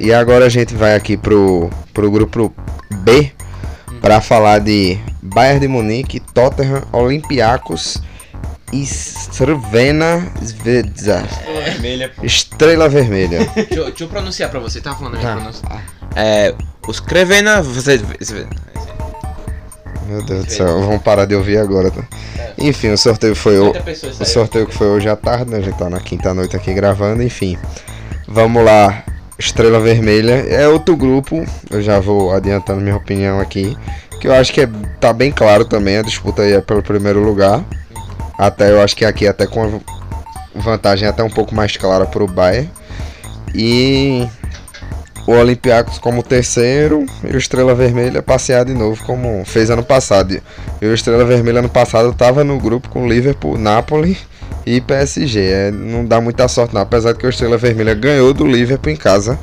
E 0.00 0.12
agora 0.12 0.46
a 0.46 0.48
gente 0.48 0.74
vai 0.74 0.96
aqui 0.96 1.16
pro 1.16 1.70
pro 1.92 2.10
grupo 2.10 2.52
B 2.90 3.30
para 4.00 4.20
falar 4.20 4.58
de 4.58 4.98
Bayern 5.22 5.60
de 5.60 5.68
Munique, 5.68 6.18
Tottenham, 6.18 6.82
Olympiacos 6.92 8.02
e 8.80 8.84
Zvezda. 10.44 11.22
Vermelha. 11.64 12.10
Estrela 12.22 12.88
Vermelha. 12.88 13.38
Deixa, 13.54 13.74
eu- 13.74 13.84
deixa 13.86 14.04
eu 14.04 14.08
pronunciar 14.08 14.50
pra 14.50 14.60
você, 14.60 14.80
tá 14.80 14.94
falando 14.94 15.14
a 15.14 15.18
minha 15.18 15.30
Tá. 15.30 15.36
pronúncia. 15.36 15.62
É, 16.16 16.54
os 16.86 17.00
Crevena. 17.00 17.62
Você, 17.62 18.00
Meu 20.06 20.22
Deus 20.22 20.44
do 20.44 20.52
céu, 20.52 20.80
vamos 20.80 21.02
parar 21.02 21.24
de 21.24 21.34
ouvir 21.34 21.58
agora. 21.58 21.90
Tá? 21.90 22.02
Enfim, 22.58 22.90
o 22.90 22.98
sorteio 22.98 23.34
foi 23.34 23.58
o, 23.58 23.70
o 24.20 24.24
sorteio 24.24 24.66
que 24.66 24.74
foi 24.74 24.86
hoje 24.88 25.08
à 25.08 25.16
tarde, 25.16 25.50
né? 25.50 25.58
A 25.58 25.60
gente 25.62 25.78
tá 25.78 25.88
na 25.88 25.98
quinta 26.00 26.34
noite 26.34 26.54
aqui 26.56 26.72
gravando, 26.74 27.22
enfim. 27.22 27.56
Vamos 28.28 28.64
lá, 28.64 29.02
Estrela 29.38 29.80
Vermelha 29.80 30.32
é 30.48 30.68
outro 30.68 30.94
grupo. 30.96 31.44
Eu 31.70 31.80
já 31.82 31.98
vou 32.00 32.32
adiantando 32.32 32.80
minha 32.80 32.96
opinião 32.96 33.40
aqui, 33.40 33.76
que 34.20 34.28
eu 34.28 34.34
acho 34.34 34.52
que 34.52 34.60
é, 34.60 34.68
tá 35.00 35.12
bem 35.12 35.32
claro 35.32 35.64
também 35.64 35.96
a 35.98 36.02
disputa 36.02 36.42
aí 36.42 36.52
é 36.52 36.60
pelo 36.60 36.82
primeiro 36.82 37.22
lugar. 37.24 37.64
Até 38.38 38.70
eu 38.70 38.80
acho 38.82 38.96
que 38.96 39.04
aqui 39.04 39.26
até 39.26 39.46
com 39.46 39.80
vantagem 40.54 41.08
até 41.08 41.22
um 41.22 41.30
pouco 41.30 41.54
mais 41.54 41.76
clara 41.76 42.06
pro 42.06 42.26
Bayern. 42.26 42.70
E 43.54 44.26
o 45.26 45.32
Olympiacos 45.32 45.98
como 45.98 46.22
terceiro 46.22 47.06
e 47.22 47.34
o 47.34 47.38
Estrela 47.38 47.74
Vermelha 47.74 48.22
passear 48.22 48.64
de 48.64 48.74
novo 48.74 49.02
como 49.04 49.44
fez 49.44 49.70
ano 49.70 49.82
passado. 49.82 50.40
E 50.80 50.86
o 50.86 50.94
Estrela 50.94 51.24
Vermelha 51.24 51.60
ano 51.60 51.68
passado 51.68 52.10
estava 52.10 52.44
no 52.44 52.58
grupo 52.58 52.88
com 52.88 53.08
Liverpool, 53.08 53.56
Napoli 53.56 54.18
e 54.66 54.80
PSG. 54.80 55.40
É, 55.40 55.70
não 55.70 56.04
dá 56.04 56.20
muita 56.20 56.48
sorte 56.48 56.74
não, 56.74 56.82
apesar 56.82 57.12
de 57.12 57.18
que 57.18 57.26
o 57.26 57.30
Estrela 57.30 57.56
Vermelha 57.56 57.94
ganhou 57.94 58.34
do 58.34 58.46
Liverpool 58.46 58.92
em 58.92 58.96
casa 58.96 59.38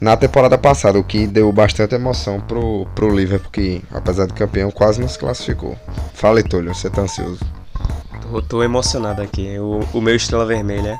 na 0.00 0.16
temporada 0.16 0.56
passada, 0.56 0.96
o 0.96 1.02
que 1.02 1.26
deu 1.26 1.50
bastante 1.50 1.94
emoção 1.96 2.40
pro, 2.40 2.86
pro 2.94 3.12
Liverpool, 3.12 3.50
que 3.50 3.82
apesar 3.92 4.26
de 4.26 4.34
campeão 4.34 4.70
quase 4.70 5.00
não 5.00 5.08
se 5.08 5.18
classificou. 5.18 5.76
Fala, 6.14 6.40
Túlio, 6.42 6.72
você 6.72 6.88
tá 6.88 7.02
ansioso. 7.02 7.40
Tô, 8.30 8.42
tô 8.42 8.62
emocionado 8.62 9.22
aqui. 9.22 9.58
O, 9.58 9.80
o 9.92 10.00
meu 10.00 10.14
Estrela 10.14 10.44
Vermelha, 10.46 10.98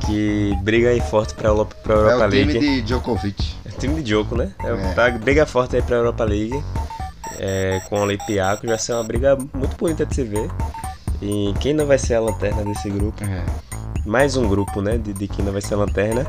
que 0.00 0.56
briga 0.62 0.90
aí 0.90 1.00
forte 1.00 1.34
pra, 1.34 1.48
Europa- 1.48 1.76
pra 1.82 1.94
Europa 1.94 2.26
League. 2.26 2.58
de 2.58 2.82
Djokovic. 2.82 3.54
É 3.64 3.70
time 3.78 4.02
de 4.02 4.10
jogo, 4.10 4.36
né? 4.36 4.52
É, 4.64 4.70
É. 4.70 4.92
Tá, 4.94 5.10
briga 5.10 5.46
forte 5.46 5.76
aí 5.76 5.82
pra 5.82 5.96
Europa 5.96 6.24
League. 6.24 6.62
É, 7.38 7.80
com 7.88 7.96
o 7.96 8.02
Olympiacos. 8.02 8.68
Vai 8.68 8.78
ser 8.78 8.92
uma 8.94 9.04
briga 9.04 9.36
muito 9.54 9.76
bonita 9.76 10.04
de 10.04 10.14
se 10.14 10.24
ver. 10.24 10.50
E 11.22 11.54
quem 11.60 11.72
não 11.72 11.86
vai 11.86 11.98
ser 11.98 12.14
a 12.14 12.20
lanterna 12.20 12.64
desse 12.64 12.90
grupo? 12.90 13.22
Mais 14.04 14.36
um 14.36 14.48
grupo, 14.48 14.80
né? 14.80 14.96
De, 14.98 15.12
de 15.12 15.28
quem 15.28 15.44
não 15.44 15.52
vai 15.52 15.60
ser 15.62 15.74
a 15.74 15.78
lanterna. 15.78 16.26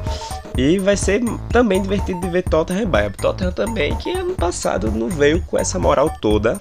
E 0.57 0.77
vai 0.77 0.97
ser 0.97 1.23
também 1.51 1.81
divertido 1.81 2.19
de 2.19 2.29
ver 2.29 2.43
Tottenham 2.43 2.81
e 2.83 2.85
Bayern. 2.85 3.15
Tottenham 3.15 3.51
também, 3.51 3.95
que 3.95 4.11
ano 4.11 4.33
passado 4.35 4.91
não 4.91 5.07
veio 5.09 5.41
com 5.43 5.57
essa 5.57 5.79
moral 5.79 6.09
toda. 6.21 6.59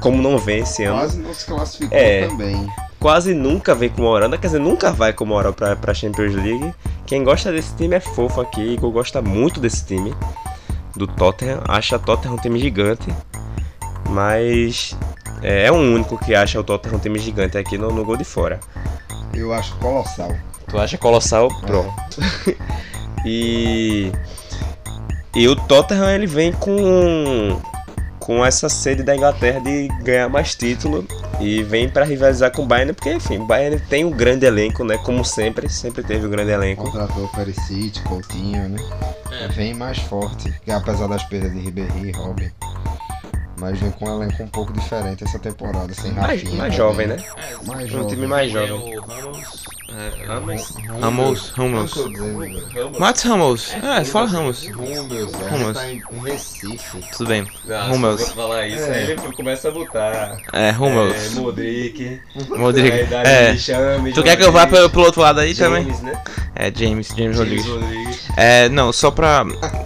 Como 0.00 0.20
não 0.20 0.36
vem 0.38 0.58
esse 0.60 0.84
ano. 0.84 0.98
Quase 0.98 1.18
não 1.18 1.32
se 1.34 1.46
classificou 1.46 1.96
É. 1.96 2.26
também. 2.26 2.68
Quase 3.06 3.34
nunca 3.34 3.72
vem 3.72 3.88
com 3.88 4.02
moral, 4.02 4.28
quer 4.30 4.48
dizer, 4.48 4.58
nunca 4.58 4.90
vai 4.90 5.12
com 5.12 5.24
moral 5.24 5.52
pra, 5.52 5.76
pra 5.76 5.94
Champions 5.94 6.34
League. 6.34 6.74
Quem 7.06 7.22
gosta 7.22 7.52
desse 7.52 7.72
time 7.76 7.94
é 7.94 8.00
fofo 8.00 8.40
aqui, 8.40 8.60
Igor 8.60 8.90
gosta 8.90 9.22
muito 9.22 9.60
desse 9.60 9.86
time, 9.86 10.12
do 10.96 11.06
Tottenham, 11.06 11.62
acha 11.68 12.00
Tottenham 12.00 12.34
um 12.34 12.36
time 12.36 12.58
gigante, 12.58 13.06
mas 14.10 14.96
é, 15.40 15.66
é 15.66 15.70
o 15.70 15.76
único 15.76 16.18
que 16.18 16.34
acha 16.34 16.58
o 16.58 16.64
Tottenham 16.64 16.96
um 16.96 16.98
time 16.98 17.20
gigante 17.20 17.56
aqui 17.56 17.78
no, 17.78 17.92
no 17.92 18.04
gol 18.04 18.16
de 18.16 18.24
fora. 18.24 18.58
Eu 19.32 19.52
acho 19.52 19.76
colossal. 19.76 20.34
Tu 20.66 20.76
acha 20.76 20.98
colossal? 20.98 21.48
Pronto. 21.60 21.94
E 23.24 24.12
e 25.34 25.48
o 25.48 25.56
Tottenham 25.56 26.10
ele 26.10 26.26
vem 26.26 26.52
com 26.52 27.60
com 28.26 28.44
essa 28.44 28.68
sede 28.68 29.04
da 29.04 29.14
Inglaterra 29.14 29.60
de 29.60 29.86
ganhar 30.02 30.28
mais 30.28 30.52
título 30.56 31.06
e 31.40 31.62
vem 31.62 31.88
para 31.88 32.04
rivalizar 32.04 32.50
com 32.50 32.62
o 32.62 32.66
Bayern, 32.66 32.92
porque 32.92 33.12
enfim, 33.12 33.38
o 33.38 33.46
Bayern 33.46 33.78
tem 33.88 34.04
um 34.04 34.10
grande 34.10 34.44
elenco, 34.44 34.82
né? 34.82 34.98
Como 34.98 35.24
sempre, 35.24 35.68
sempre 35.68 36.02
teve 36.02 36.26
um 36.26 36.30
grande 36.30 36.50
elenco. 36.50 36.82
Contratou 36.82 37.24
o 37.24 37.28
Perisic, 37.28 38.02
Coutinho, 38.02 38.68
né? 38.70 38.78
É. 39.30 39.46
Vem 39.46 39.74
mais 39.74 39.98
forte, 39.98 40.52
apesar 40.68 41.06
das 41.06 41.22
perdas 41.22 41.52
de 41.52 41.60
Ribéry 41.60 42.08
e 42.08 42.10
Robin. 42.10 42.50
Mas 43.60 43.78
vem 43.78 43.92
com 43.92 44.10
um 44.10 44.20
elenco 44.20 44.42
um 44.42 44.48
pouco 44.48 44.72
diferente 44.72 45.22
essa 45.22 45.38
temporada, 45.38 45.94
sem 45.94 46.10
mais, 46.10 46.42
Rafinha. 46.42 46.58
Mais 46.58 46.74
jovem, 46.74 47.06
né? 47.06 47.16
Mais 47.64 47.84
um 47.84 47.88
jovem. 47.88 48.08
time 48.08 48.26
mais 48.26 48.50
jovem. 48.50 49.00
É, 49.88 50.26
Ramos. 50.26 50.74
Ramos, 51.00 51.50
Ramos. 51.50 51.96
Eu 51.96 52.02
tô 52.02 52.08
dizendo, 52.08 52.98
Mats 53.00 53.22
Ramos. 53.22 53.72
É, 53.74 54.04
fala 54.04 54.26
Ramos. 54.26 54.66
Rummels, 54.68 55.06
velho. 55.32 55.48
Ramos. 55.50 55.72
Tá 55.76 55.90
em 55.92 56.02
Recife. 56.24 57.00
Tudo 57.16 57.28
bem. 57.28 57.46
Se 57.46 57.70
eu 57.70 58.16
falar 58.34 58.66
isso, 58.66 58.84
É. 58.84 58.94
aí 58.94 59.10
ele 59.12 59.32
começa 59.36 59.68
a 59.68 59.70
botar. 59.70 60.38
É, 60.52 60.68
É, 60.68 60.70
Ramos. 60.70 61.34
Modric. 61.34 62.20
Modric. 62.56 63.04
dá 63.04 63.22
É. 63.22 63.48
ali 63.50 63.58
Chames, 63.58 64.14
Tu 64.14 64.22
quer 64.24 64.36
que 64.36 64.42
eu 64.42 64.50
vá 64.50 64.62
Modric, 64.62 64.76
pelo, 64.76 64.90
pelo 64.90 65.04
outro 65.04 65.20
lado 65.22 65.40
aí 65.40 65.54
também? 65.54 65.84
Né? 65.84 66.22
É, 66.56 66.64
James, 66.74 67.08
James 67.08 67.16
James 67.16 67.38
Rodrigues. 67.38 67.66
Rodrigues. 67.66 68.20
É, 68.36 68.68
não, 68.68 68.92
só 68.92 69.10
pra 69.12 69.44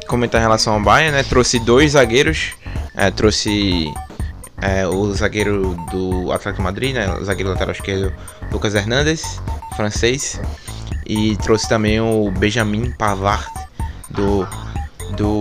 comentar 0.09 0.41
em 0.41 0.45
relação 0.45 0.75
ao 0.75 0.81
Bayern, 0.81 1.15
né? 1.15 1.23
Trouxe 1.25 1.59
dois 1.59 1.93
zagueiros. 1.93 2.53
É, 2.97 3.11
trouxe 3.11 3.93
é, 4.63 4.87
o 4.87 5.13
zagueiro 5.13 5.77
do 5.91 6.33
Atlético 6.33 6.57
de 6.57 6.63
Madrid, 6.63 6.95
né? 6.95 7.13
O 7.21 7.25
zagueiro 7.25 7.51
lateral 7.51 7.73
esquerdo 7.73 8.13
Lucas 8.51 8.75
Hernandes, 8.75 9.41
francês. 9.81 10.41
E 11.07 11.37
trouxe 11.39 11.69
também 11.69 12.01
o 12.01 12.31
Benjamin 12.31 12.91
Pavard 12.93 13.47
do. 14.11 14.47
Do. 15.17 15.39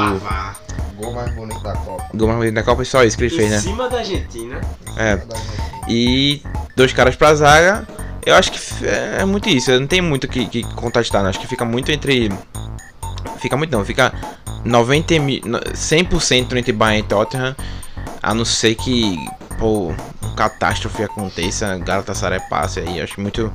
Gol 0.98 1.13
mais 1.13 1.34
bonito 1.34 1.60
da 1.62 1.74
Copa. 1.74 2.05
Gol 2.13 2.27
mais 2.27 2.39
bonito 2.39 2.55
da 2.55 2.63
Copa, 2.63 2.84
só 2.84 3.03
isso 3.03 3.17
que 3.17 3.24
ele 3.25 3.36
fez, 3.36 3.48
Em 3.48 3.51
né? 3.51 3.60
cima 3.60 3.88
da 3.89 4.00
Argentina. 4.00 4.60
É, 4.98 5.15
Da 5.17 5.36
Argentina. 5.36 5.86
e 5.88 6.41
dois 6.75 6.91
caras 6.91 7.15
pra 7.15 7.34
zaga. 7.36 7.88
Eu 8.25 8.36
acho 8.36 8.51
que 8.51 8.60
é 8.86 9.24
muito 9.25 9.48
isso, 9.48 9.72
não 9.79 9.88
tem 9.88 10.01
muito 10.01 10.25
o 10.25 10.27
que, 10.27 10.46
que 10.48 10.63
contestar, 10.75 11.24
né? 11.24 11.29
Acho 11.29 11.39
que 11.39 11.48
fica 11.48 11.63
muito 11.63 11.89
entre. 11.91 12.29
Fica 13.39 13.55
muito 13.55 13.72
não, 13.72 13.86
fica 13.86 14.13
90 14.65 15.19
mil, 15.19 15.41
100% 15.41 16.58
entre 16.58 16.74
Bayern 16.74 17.05
e 17.05 17.08
Tottenham, 17.10 17.55
a 18.22 18.34
não 18.34 18.43
ser 18.43 18.75
que 18.75 19.17
um 19.62 19.96
catástrofe 20.36 21.04
aconteça, 21.04 21.78
Galatasaray 21.78 22.39
passe 22.50 22.80
aí, 22.80 23.01
acho 23.01 23.20
muito, 23.20 23.51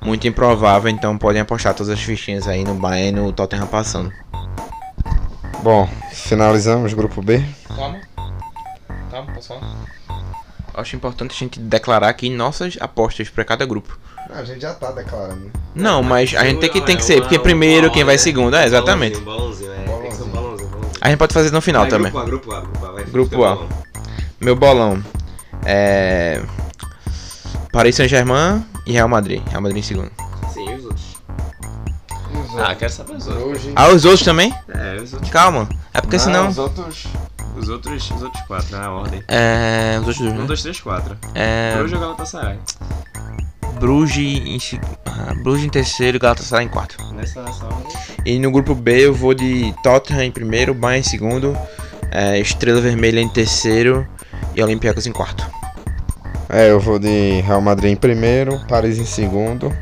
muito 0.00 0.26
improvável, 0.26 0.90
então 0.90 1.16
podem 1.16 1.40
apostar 1.40 1.74
todas 1.74 1.90
as 1.90 2.00
fichinhas 2.00 2.48
aí 2.48 2.64
no 2.64 2.74
Bayern 2.74 3.18
e 3.18 3.22
no 3.22 3.32
Tottenham 3.32 3.66
passando. 3.66 4.12
Bom, 5.62 5.88
finalizamos 6.12 6.92
o 6.92 6.96
grupo 6.96 7.22
B. 7.22 7.42
Calma, 7.68 8.00
calma, 9.10 9.32
posso 9.32 9.48
falar? 9.48 9.84
Acho 10.74 10.96
importante 10.96 11.30
a 11.30 11.38
gente 11.38 11.60
declarar 11.60 12.08
aqui 12.08 12.28
nossas 12.28 12.76
apostas 12.80 13.28
para 13.28 13.44
cada 13.44 13.64
grupo. 13.64 13.96
Ah, 14.28 14.40
a 14.40 14.44
gente 14.44 14.60
já 14.60 14.74
tá 14.74 14.90
declarando. 14.90 15.52
Não, 15.72 16.02
mas 16.02 16.34
a 16.34 16.44
gente 16.44 16.58
tem 16.58 16.70
que, 16.70 16.80
tem 16.80 16.96
que 16.96 17.04
ser, 17.04 17.20
porque 17.20 17.38
primeiro 17.38 17.92
quem 17.92 18.02
vai 18.02 18.18
segundo, 18.18 18.56
é, 18.56 18.64
exatamente. 18.64 19.18
É. 19.18 19.84
A 21.00 21.08
gente 21.08 21.18
pode 21.18 21.32
fazer 21.32 21.52
no 21.52 21.60
final 21.60 21.86
também. 21.86 22.10
Grupo 22.10 22.18
A, 22.18 22.24
grupo 22.24 22.52
A, 22.52 22.60
grupo 22.60 22.86
A. 22.86 22.90
Vai, 22.90 23.04
Grupo 23.04 23.30
fica 23.30 23.42
A. 23.44 23.54
balão. 23.54 23.68
Meu 24.40 24.56
bolão 24.56 25.02
é. 25.64 26.42
Paris 27.72 27.96
Saint-Germain 27.96 28.64
e 28.86 28.92
Real 28.92 29.08
Madrid. 29.08 29.42
Real 29.48 29.60
Madrid 29.62 29.82
em 29.82 29.86
segundo. 29.86 30.10
Sim, 30.52 30.68
e 30.70 30.74
os 30.74 30.84
outros? 30.84 31.16
E 32.32 32.36
os 32.38 32.50
Ah, 32.50 32.58
outros? 32.58 32.78
quero 32.78 32.92
saber 32.92 33.12
os 33.16 33.26
outros. 33.26 33.44
Hoje. 33.46 33.72
Ah, 33.74 33.88
os 33.88 34.04
outros 34.04 34.22
também? 34.24 34.54
É, 34.68 35.00
os 35.02 35.12
outros. 35.12 35.30
Calma. 35.30 35.68
É 35.92 36.00
porque 36.00 36.16
Não, 36.16 36.24
senão. 36.24 36.48
Os 36.48 36.58
outros. 36.58 37.04
Os 37.56 37.68
outros, 37.68 38.10
os 38.10 38.22
outros 38.22 38.42
quatro, 38.46 38.76
na 38.76 38.90
ordem. 38.90 39.22
É. 39.28 39.96
Os 40.00 40.06
outros 40.08 40.18
dois, 40.18 40.32
Um, 40.32 40.38
né? 40.40 40.46
dois, 40.46 40.62
três, 40.62 40.80
quatro. 40.80 41.16
É. 41.34 41.74
Hoje 41.80 41.90
jogar 41.94 42.06
o 42.06 42.14
Galatasaray. 42.14 42.58
Bruges 43.80 44.72
em, 44.72 44.80
ah, 45.06 45.34
Bruges 45.42 45.64
em 45.64 45.68
terceiro 45.68 46.16
e 46.16 46.20
Galatasaray 46.20 46.66
em 46.66 46.68
quarto. 46.68 46.96
Nessa, 47.12 47.42
nessa 47.42 47.64
ordem. 47.64 47.92
E 48.24 48.38
no 48.38 48.50
grupo 48.50 48.74
B 48.74 49.06
eu 49.06 49.14
vou 49.14 49.34
de 49.34 49.74
Tottenham 49.82 50.22
em 50.24 50.30
primeiro, 50.30 50.72
Bayern 50.74 51.00
em 51.06 51.08
segundo, 51.10 51.56
é, 52.10 52.38
Estrela 52.38 52.80
Vermelha 52.80 53.20
em 53.20 53.28
terceiro 53.28 54.06
e 54.54 54.62
Olympiacos 54.62 55.06
em 55.06 55.12
quarto. 55.12 55.44
É, 56.48 56.70
eu 56.70 56.78
vou 56.78 56.98
de 56.98 57.40
Real 57.40 57.60
Madrid 57.60 57.92
em 57.92 57.96
primeiro, 57.96 58.60
Paris 58.68 58.98
em 58.98 59.04
segundo, 59.04 59.72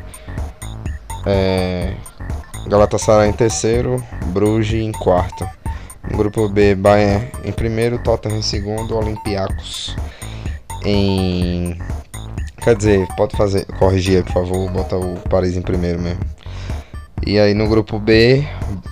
é, 1.25 1.93
Galatasaray 2.67 3.29
em 3.29 3.33
terceiro, 3.33 4.03
Bruges 4.27 4.81
em 4.81 4.91
quarto. 4.91 5.47
No 6.09 6.17
grupo 6.17 6.49
B, 6.49 6.75
Bayern 6.75 7.29
em 7.45 7.51
primeiro, 7.51 7.97
Tottenham 7.99 8.39
em 8.39 8.41
segundo, 8.41 8.95
Olympiacos 8.95 9.95
em... 10.83 11.77
Quer 12.61 12.75
dizer, 12.75 13.07
pode 13.17 13.35
fazer, 13.35 13.65
corrigir 13.77 14.17
aí 14.17 14.23
por 14.23 14.33
favor, 14.33 14.71
bota 14.71 14.97
o 14.97 15.19
Paris 15.29 15.57
em 15.57 15.61
primeiro 15.61 15.99
mesmo. 15.99 16.21
E 17.25 17.39
aí 17.39 17.53
no 17.53 17.67
grupo 17.67 17.99
B, 17.99 18.47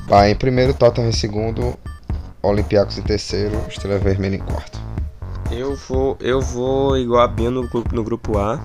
Bayern 0.08 0.34
em 0.34 0.38
primeiro, 0.38 0.74
Tottenham 0.74 1.10
em 1.10 1.14
segundo, 1.14 1.78
Olympiacos 2.42 2.98
em 2.98 3.02
terceiro, 3.02 3.58
Estrela 3.70 4.00
Vermelha 4.00 4.36
em 4.36 4.40
quarto. 4.40 4.91
Eu 5.52 5.76
vou, 5.76 6.18
eu 6.20 6.42
vou 6.42 6.98
igual 6.98 7.22
a 7.22 7.28
Binho 7.28 7.52
no 7.52 7.68
grupo, 7.68 7.94
no 7.94 8.04
grupo 8.04 8.38
A. 8.38 8.60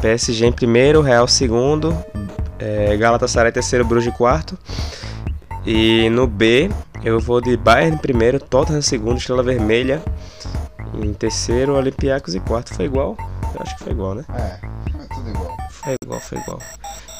PSG 0.00 0.46
em 0.46 0.52
primeiro, 0.52 1.00
Real 1.00 1.26
segundo, 1.26 1.96
é, 2.58 2.96
Galatasaray 2.96 3.50
terceiro, 3.50 3.84
Bruges 3.84 4.12
em 4.12 4.16
quarto. 4.16 4.58
E 5.66 6.08
no 6.10 6.26
B, 6.26 6.70
eu 7.02 7.18
vou 7.18 7.40
de 7.40 7.56
Bayern 7.56 7.96
em 7.96 7.98
primeiro, 7.98 8.38
Tottenham 8.38 8.78
em 8.78 8.82
segundo, 8.82 9.18
Estrela 9.18 9.42
Vermelha 9.42 10.02
em 10.94 11.12
terceiro, 11.14 11.76
Olympiacos 11.76 12.34
em 12.34 12.40
quarto. 12.40 12.74
Foi 12.74 12.84
igual? 12.84 13.16
Eu 13.54 13.62
acho 13.62 13.76
que 13.76 13.84
foi 13.84 13.92
igual, 13.92 14.14
né? 14.14 14.24
É, 14.34 14.58
é 15.02 15.14
tudo 15.14 15.28
igual. 15.30 15.56
Foi 15.70 15.96
igual, 16.02 16.20
foi 16.20 16.38
igual. 16.38 16.58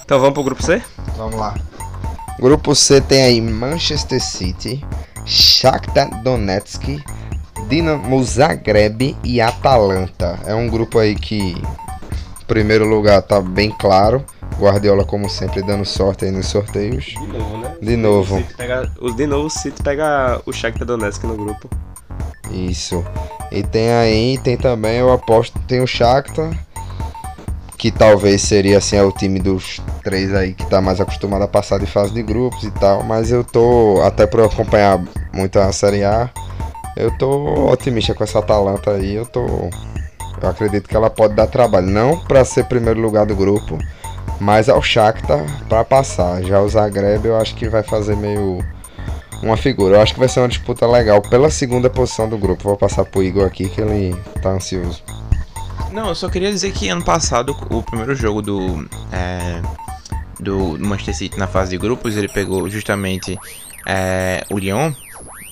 Então 0.04 0.18
vamos 0.18 0.34
pro 0.34 0.44
grupo 0.44 0.62
C? 0.62 0.82
Vamos 1.16 1.36
lá. 1.36 1.54
Grupo 2.38 2.74
C 2.74 3.00
tem 3.00 3.22
aí 3.22 3.40
Manchester 3.40 4.22
City, 4.22 4.84
Shakhtar 5.26 6.22
Donetsk, 6.22 7.02
Dinamo 7.70 8.20
Zagreb 8.24 9.16
e 9.22 9.40
Atalanta. 9.40 10.40
É 10.44 10.52
um 10.52 10.68
grupo 10.68 10.98
aí 10.98 11.14
que, 11.14 11.52
em 11.52 12.44
primeiro 12.48 12.84
lugar, 12.84 13.22
tá 13.22 13.40
bem 13.40 13.70
claro. 13.70 14.24
Guardiola, 14.58 15.04
como 15.04 15.30
sempre, 15.30 15.62
dando 15.62 15.84
sorte 15.84 16.24
aí 16.24 16.32
nos 16.32 16.48
sorteios. 16.48 17.04
De 17.04 17.26
novo, 17.28 17.58
né? 17.58 17.76
De 17.80 17.96
novo. 17.96 18.38
O 18.38 18.56
pega, 18.56 18.90
de 19.16 19.26
novo 19.26 19.46
o 19.46 19.50
City 19.50 19.80
pega 19.84 20.42
o 20.44 20.52
Shakhtar 20.52 20.84
Donetsk 20.84 21.22
no 21.22 21.36
grupo. 21.36 21.70
Isso. 22.50 23.04
E 23.52 23.62
tem 23.62 23.92
aí, 23.92 24.36
tem 24.38 24.56
também, 24.56 24.96
eu 24.96 25.12
aposto, 25.12 25.56
tem 25.60 25.80
o 25.80 25.86
Shakhtar, 25.86 26.50
que 27.78 27.92
talvez 27.92 28.42
seria 28.42 28.78
assim 28.78 28.96
é 28.96 29.02
o 29.04 29.12
time 29.12 29.38
dos 29.38 29.80
três 30.02 30.34
aí 30.34 30.54
que 30.54 30.66
tá 30.66 30.80
mais 30.80 31.00
acostumado 31.00 31.42
a 31.42 31.48
passar 31.48 31.78
de 31.78 31.86
fase 31.86 32.12
de 32.12 32.22
grupos 32.22 32.64
e 32.64 32.70
tal, 32.72 33.04
mas 33.04 33.30
eu 33.30 33.44
tô 33.44 34.02
até 34.02 34.26
por 34.26 34.40
eu 34.40 34.46
acompanhar 34.46 35.00
muito 35.32 35.58
a 35.60 35.70
Série 35.72 36.02
A, 36.02 36.28
eu 36.96 37.16
tô 37.18 37.70
otimista 37.70 38.14
com 38.14 38.24
essa 38.24 38.38
Atalanta 38.38 38.92
aí, 38.92 39.14
eu 39.14 39.26
tô 39.26 39.70
eu 40.42 40.48
acredito 40.48 40.88
que 40.88 40.96
ela 40.96 41.10
pode 41.10 41.34
dar 41.34 41.46
trabalho, 41.46 41.86
não 41.86 42.18
para 42.18 42.44
ser 42.44 42.64
primeiro 42.64 43.00
lugar 43.00 43.26
do 43.26 43.36
grupo, 43.36 43.78
mas 44.40 44.68
ao 44.68 44.80
Shakhtar 44.80 45.44
para 45.68 45.84
passar. 45.84 46.42
Já 46.42 46.60
o 46.60 46.68
Zagreb 46.68 47.26
eu 47.26 47.36
acho 47.36 47.54
que 47.54 47.68
vai 47.68 47.82
fazer 47.82 48.16
meio 48.16 48.64
uma 49.42 49.56
figura. 49.56 49.96
Eu 49.96 50.00
acho 50.00 50.14
que 50.14 50.20
vai 50.20 50.28
ser 50.28 50.40
uma 50.40 50.48
disputa 50.48 50.86
legal 50.86 51.20
pela 51.20 51.50
segunda 51.50 51.90
posição 51.90 52.28
do 52.28 52.38
grupo. 52.38 52.62
Vou 52.64 52.76
passar 52.76 53.04
pro 53.04 53.22
Igor 53.22 53.46
aqui 53.46 53.68
que 53.68 53.80
ele 53.80 54.16
tá 54.40 54.50
ansioso. 54.50 55.02
Não, 55.92 56.08
eu 56.08 56.14
só 56.14 56.28
queria 56.28 56.50
dizer 56.50 56.72
que 56.72 56.88
ano 56.88 57.04
passado 57.04 57.54
o 57.70 57.82
primeiro 57.82 58.14
jogo 58.14 58.40
do 58.40 58.88
é, 59.12 59.60
do 60.38 60.78
Manchester 60.78 61.14
City 61.16 61.38
na 61.38 61.46
fase 61.46 61.72
de 61.72 61.78
grupos 61.78 62.16
ele 62.16 62.28
pegou 62.28 62.68
justamente 62.68 63.38
é, 63.86 64.44
o 64.50 64.58
Lyon 64.58 64.92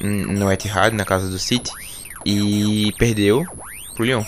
no 0.00 0.50
Etihad 0.52 0.94
na 0.94 1.04
casa 1.04 1.28
do 1.28 1.38
City 1.38 1.70
e 2.24 2.92
perdeu 2.98 3.44
pro 3.94 4.04
Lyon. 4.04 4.22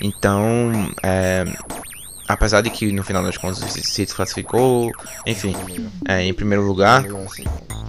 Então, 0.00 0.92
é, 1.02 1.44
apesar 2.26 2.60
de 2.60 2.70
que 2.70 2.92
no 2.92 3.02
final 3.02 3.22
das 3.22 3.36
contas 3.36 3.62
o 3.62 3.68
City 3.68 4.14
classificou, 4.14 4.92
enfim, 5.26 5.54
é, 6.06 6.22
em 6.22 6.34
primeiro 6.34 6.64
lugar, 6.64 7.04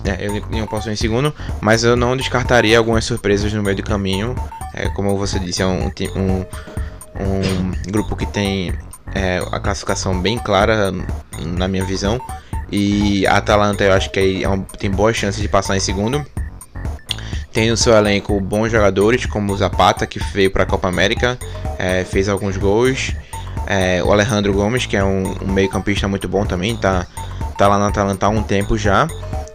é, 0.06 0.28
eu 0.28 0.42
não 0.50 0.68
posso 0.68 0.90
em 0.90 0.96
segundo, 0.96 1.34
mas 1.62 1.84
eu 1.84 1.96
não 1.96 2.16
descartaria 2.16 2.78
algumas 2.78 3.06
surpresas 3.06 3.52
no 3.54 3.62
meio 3.62 3.76
do 3.76 3.84
caminho. 3.84 4.36
É, 4.74 4.88
como 4.90 5.18
você 5.18 5.40
disse, 5.40 5.62
é 5.62 5.66
um, 5.66 5.88
um, 6.16 6.46
um 7.20 7.72
grupo 7.92 8.16
que 8.16 8.26
tem 8.26 8.74
é, 9.14 9.40
a 9.52 9.60
classificação 9.60 10.20
bem 10.20 10.38
clara 10.38 10.94
na 11.58 11.68
minha 11.68 11.84
visão. 11.84 12.20
E 12.72 13.26
a 13.26 13.38
Atalanta 13.38 13.84
eu 13.84 13.94
acho 13.94 14.12
que 14.12 14.44
é 14.44 14.78
tem 14.78 14.92
boas 14.92 15.18
chances 15.18 15.42
de 15.42 15.48
passar 15.48 15.76
em 15.76 15.80
segundo. 15.80 16.26
Tem 17.52 17.70
no 17.70 17.78
seu 17.78 17.94
elenco 17.94 18.40
bons 18.40 18.72
jogadores, 18.72 19.26
como 19.26 19.52
o 19.52 19.58
Zapata, 19.58 20.06
que 20.06 20.20
veio 20.34 20.52
para 20.52 20.64
a 20.64 20.66
Copa 20.66 20.88
América, 20.88 21.38
é, 21.78 22.04
fez 22.04 22.30
alguns 22.30 22.58
gols. 22.58 23.14
É, 23.66 24.04
o 24.04 24.12
Alejandro 24.12 24.54
Gomes, 24.54 24.86
que 24.86 24.96
é 24.96 25.04
um, 25.04 25.36
um 25.44 25.52
meio-campista 25.52 26.08
muito 26.08 26.28
bom 26.28 26.46
também, 26.46 26.76
tá, 26.76 27.06
tá 27.58 27.68
lá 27.68 27.78
na 27.78 27.88
Atalanta 27.88 28.26
há 28.26 28.30
um 28.30 28.44
tempo 28.44 28.78
já. 28.78 29.08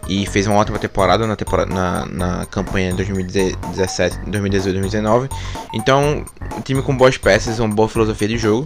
e 0.07 0.25
fez 0.27 0.45
uma 0.45 0.55
ótima 0.55 0.77
temporada 0.77 1.25
na, 1.25 1.35
temporada, 1.35 1.73
na, 1.73 2.05
na 2.05 2.45
campanha 2.45 2.93
2017, 2.93 4.19
2018, 4.27 4.73
2019. 4.73 5.29
Então, 5.73 6.23
um 6.55 6.61
time 6.61 6.81
com 6.81 6.95
boas 6.95 7.17
peças, 7.17 7.59
uma 7.59 7.73
boa 7.73 7.89
filosofia 7.89 8.27
de 8.27 8.37
jogo 8.37 8.65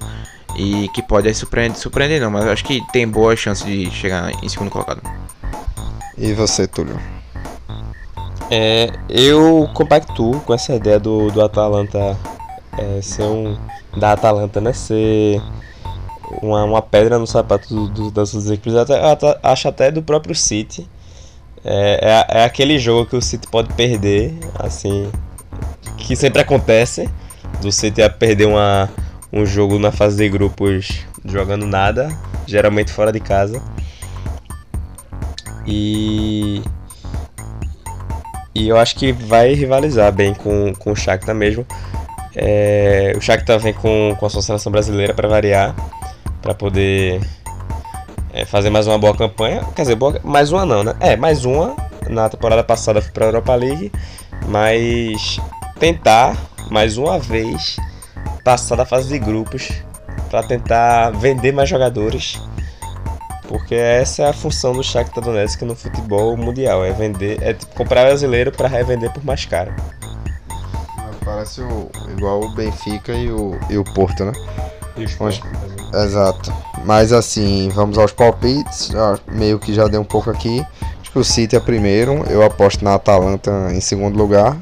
e 0.58 0.90
que 0.90 1.02
pode 1.02 1.34
surpreender, 1.34 1.78
surpreender 1.78 2.22
não, 2.22 2.30
mas 2.30 2.46
acho 2.46 2.66
que 2.66 2.82
tem 2.92 3.08
boa 3.08 3.36
chance 3.36 3.64
de 3.64 3.90
chegar 3.92 4.32
em 4.44 4.50
segundo 4.50 4.70
colocado. 4.70 5.02
E 6.18 6.34
você, 6.34 6.68
Túlio? 6.68 7.00
É, 8.52 8.92
eu 9.08 9.70
compactuo 9.74 10.40
com 10.42 10.54
essa 10.54 10.74
ideia 10.74 11.00
do, 11.00 11.30
do 11.32 11.42
Atalanta 11.42 12.18
é, 12.78 13.02
ser 13.02 13.24
um. 13.24 13.58
Da 13.98 14.14
Atalanta, 14.14 14.62
né? 14.62 14.72
Ser 14.72 15.42
uma, 16.42 16.64
uma 16.64 16.82
pedra 16.82 17.18
no 17.20 17.28
sapato 17.28 17.68
do, 17.74 17.90
do, 17.90 18.12
das 18.12 18.30
suas 18.30 18.50
equipes. 18.50 18.76
Até, 18.76 18.96
acho 19.44 19.68
até 19.68 19.92
do 19.92 20.02
próprio 20.02 20.36
City. 20.36 20.88
É, 21.64 22.26
é, 22.32 22.40
é, 22.40 22.44
aquele 22.46 22.80
jogo 22.80 23.10
que 23.10 23.16
o 23.16 23.22
City 23.22 23.48
pode 23.48 23.74
perder, 23.74 24.38
assim. 24.58 25.12
Que 25.98 26.16
sempre 26.16 26.42
acontece. 26.42 27.10
Do 27.62 27.72
City 27.72 28.02
a 28.02 28.10
perder 28.10 28.46
uma, 28.46 28.90
um 29.34 29.46
jogo 29.46 29.78
na 29.78 29.92
fase 29.92 30.18
de 30.18 30.30
grupos 30.30 31.02
jogando 31.26 31.66
nada, 31.66 32.10
geralmente 32.48 32.92
fora 32.94 33.12
de 33.12 33.20
casa. 33.20 33.62
E 35.68 36.64
e 38.54 38.68
eu 38.68 38.78
acho 38.78 38.96
que 38.96 39.12
vai 39.12 39.54
rivalizar 39.54 40.12
bem 40.12 40.34
com, 40.34 40.74
com 40.74 40.92
o 40.92 40.96
Shakhtar 40.96 41.36
mesmo. 41.36 41.66
É, 42.36 43.14
o 43.16 43.22
Shakhtar 43.22 43.60
vem 43.60 43.74
com, 43.74 44.16
com 44.20 44.26
a 44.26 44.30
sua 44.30 44.42
seleção 44.42 44.72
brasileira 44.72 45.14
para 45.14 45.28
variar, 45.28 45.76
para 46.42 46.54
poder 46.54 47.22
é, 48.34 48.46
fazer 48.46 48.70
mais 48.70 48.88
uma 48.88 48.98
boa 48.98 49.16
campanha. 49.16 49.64
Quer 49.76 49.84
dizer, 49.84 49.96
boa, 49.96 50.20
mais 50.24 50.52
uma 50.52 50.66
não, 50.66 50.84
né? 50.84 50.96
É, 51.00 51.16
mais 51.16 51.46
uma. 51.46 51.76
Na 52.10 52.28
temporada 52.28 52.64
passada 52.64 53.02
para 53.02 53.26
a 53.26 53.28
Europa 53.28 53.54
League, 53.54 53.92
mas 54.48 55.40
tentar 55.80 56.36
mais 56.72 56.98
uma 56.98 57.20
vez 57.20 57.78
passar 58.44 58.76
da 58.76 58.86
fase 58.86 59.10
de 59.10 59.20
grupos 59.20 59.70
para 60.30 60.42
tentar 60.42 61.12
vender 61.12 61.52
mais 61.52 61.70
jogadores 61.70 62.42
porque 63.50 63.74
essa 63.74 64.22
é 64.22 64.30
a 64.30 64.34
função 64.34 64.74
do 64.74 64.84
Shakhtar 64.84 65.24
Donetsk 65.24 65.64
no 65.64 65.76
futebol 65.76 66.38
mundial, 66.38 66.86
é 66.86 66.94
vender, 66.94 67.42
é 67.42 67.52
tipo, 67.56 67.76
comprar 67.76 68.06
brasileiro 68.06 68.52
para 68.52 68.68
revender 68.68 69.12
por 69.12 69.26
mais 69.26 69.44
caro. 69.44 69.74
Parece 71.26 71.62
o, 71.62 71.90
igual 72.16 72.44
o 72.44 72.54
Benfica 72.54 73.12
e 73.12 73.32
o, 73.32 73.60
e 73.68 73.78
o 73.78 73.84
Porto, 73.84 74.24
né? 74.24 74.34
E 74.96 75.04
os 75.04 75.20
Onde, 75.20 75.42
exato. 75.96 76.54
Mas 76.86 77.12
assim, 77.12 77.70
vamos 77.74 77.98
aos 77.98 78.12
palpites. 78.12 78.90
Já, 78.90 79.18
meio 79.32 79.58
que 79.58 79.74
já 79.74 79.88
deu 79.88 80.02
um 80.02 80.06
pouco 80.06 80.30
aqui. 80.30 80.64
Acho 81.02 81.12
que 81.12 81.20
o 81.20 81.24
City 81.24 81.56
é 81.56 81.60
primeiro. 81.60 82.24
Eu 82.30 82.44
aposto 82.44 82.84
na 82.84 82.96
Atalanta 82.96 83.70
em 83.72 83.82
segundo 83.82 84.18
lugar. 84.18 84.58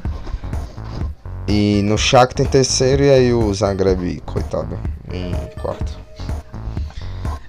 E 1.46 1.82
no 1.84 1.96
Shakhtar 1.98 2.46
em 2.46 2.48
terceiro. 2.48 3.02
E 3.02 3.10
aí 3.10 3.32
o 3.32 3.52
Zagreb, 3.52 4.20
coitado, 4.26 4.78
em 5.12 5.32
quarto. 5.60 6.07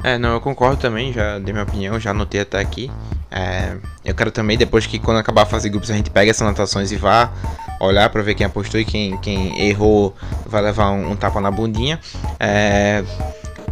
É, 0.10 0.18
não, 0.18 0.34
eu 0.34 0.42
concordo 0.42 0.78
também, 0.78 1.14
já 1.14 1.38
dei 1.38 1.54
minha 1.54 1.64
opinião, 1.64 2.00
já 2.00 2.10
anotei 2.10 2.42
até 2.42 2.60
aqui. 2.60 2.90
É, 3.30 3.78
eu 4.04 4.16
quero 4.16 4.32
também, 4.32 4.58
depois 4.58 4.88
que 4.88 4.98
quando 4.98 5.18
acabar 5.18 5.44
a 5.44 5.46
fase 5.46 5.66
de 5.66 5.70
grupos, 5.70 5.92
a 5.92 5.94
gente 5.94 6.10
pega 6.10 6.32
essas 6.32 6.42
anotações 6.42 6.92
e 6.92 6.96
vá 6.96 7.32
olhar 7.80 8.10
para 8.10 8.24
ver 8.24 8.34
quem 8.34 8.44
apostou 8.44 8.80
e 8.80 8.86
quem, 8.86 9.18
quem 9.20 9.68
errou 9.68 10.16
vai 10.48 10.64
levar 10.64 10.90
um, 10.90 11.12
um 11.12 11.16
tapa 11.16 11.40
na 11.40 11.52
bundinha. 11.52 12.00
É, 12.40 13.04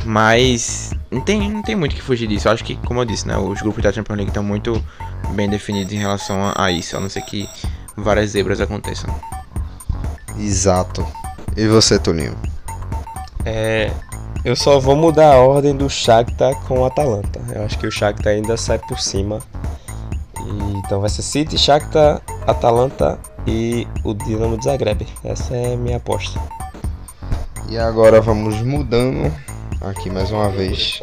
mas 0.06 0.92
não 1.10 1.22
tem, 1.22 1.52
não 1.52 1.64
tem 1.64 1.76
muito 1.76 1.96
que 1.96 2.04
fugir 2.04 2.28
disso. 2.28 2.48
Eu 2.48 2.52
acho 2.52 2.64
que, 2.64 2.76
como 2.86 3.02
eu 3.02 3.06
disse, 3.06 3.28
né, 3.28 3.36
os 3.36 3.60
grupos 3.62 3.82
da 3.82 3.92
Champions 3.92 4.18
League 4.18 4.30
estão 4.30 4.44
muito 4.44 4.84
bem 5.32 5.50
definidos 5.50 5.92
em 5.92 5.98
relação 5.98 6.40
a, 6.40 6.66
a 6.66 6.72
isso, 6.72 6.96
a 6.96 7.00
não 7.00 7.10
ser 7.10 7.22
que 7.22 7.50
várias 7.96 8.30
zebras 8.30 8.62
aconteçam. 8.62 9.10
Exato. 10.38 11.04
E 11.56 11.66
você, 11.66 11.98
Toninho? 11.98 12.38
É, 13.44 13.92
eu 14.44 14.56
só 14.56 14.80
vou 14.80 14.96
mudar 14.96 15.34
a 15.34 15.40
ordem 15.40 15.76
do 15.76 15.90
Shakhtar 15.90 16.56
com 16.68 16.80
o 16.80 16.86
Atalanta. 16.86 17.40
Eu 17.54 17.64
acho 17.66 17.78
que 17.78 17.88
o 17.88 17.92
Shakhtar 17.92 18.34
ainda 18.34 18.56
sai 18.58 18.80
por 18.80 19.00
cima. 19.00 19.40
E, 20.40 20.78
então 20.78 21.02
vai 21.02 21.10
ser 21.10 21.22
City, 21.22 21.58
Shakhtar, 21.58 22.22
Atalanta 22.46 23.20
e 23.46 23.88
o 24.04 24.14
Dinamo 24.14 24.58
de 24.58 24.66
Zagreb. 24.66 25.08
Essa 25.24 25.56
é 25.56 25.74
a 25.74 25.78
minha 25.78 25.98
aposta. 25.98 26.40
E 27.70 27.78
agora 27.78 28.22
vamos 28.22 28.62
mudando 28.62 29.32
aqui 29.82 30.10
mais 30.10 30.32
uma 30.32 30.50
vez 30.50 31.02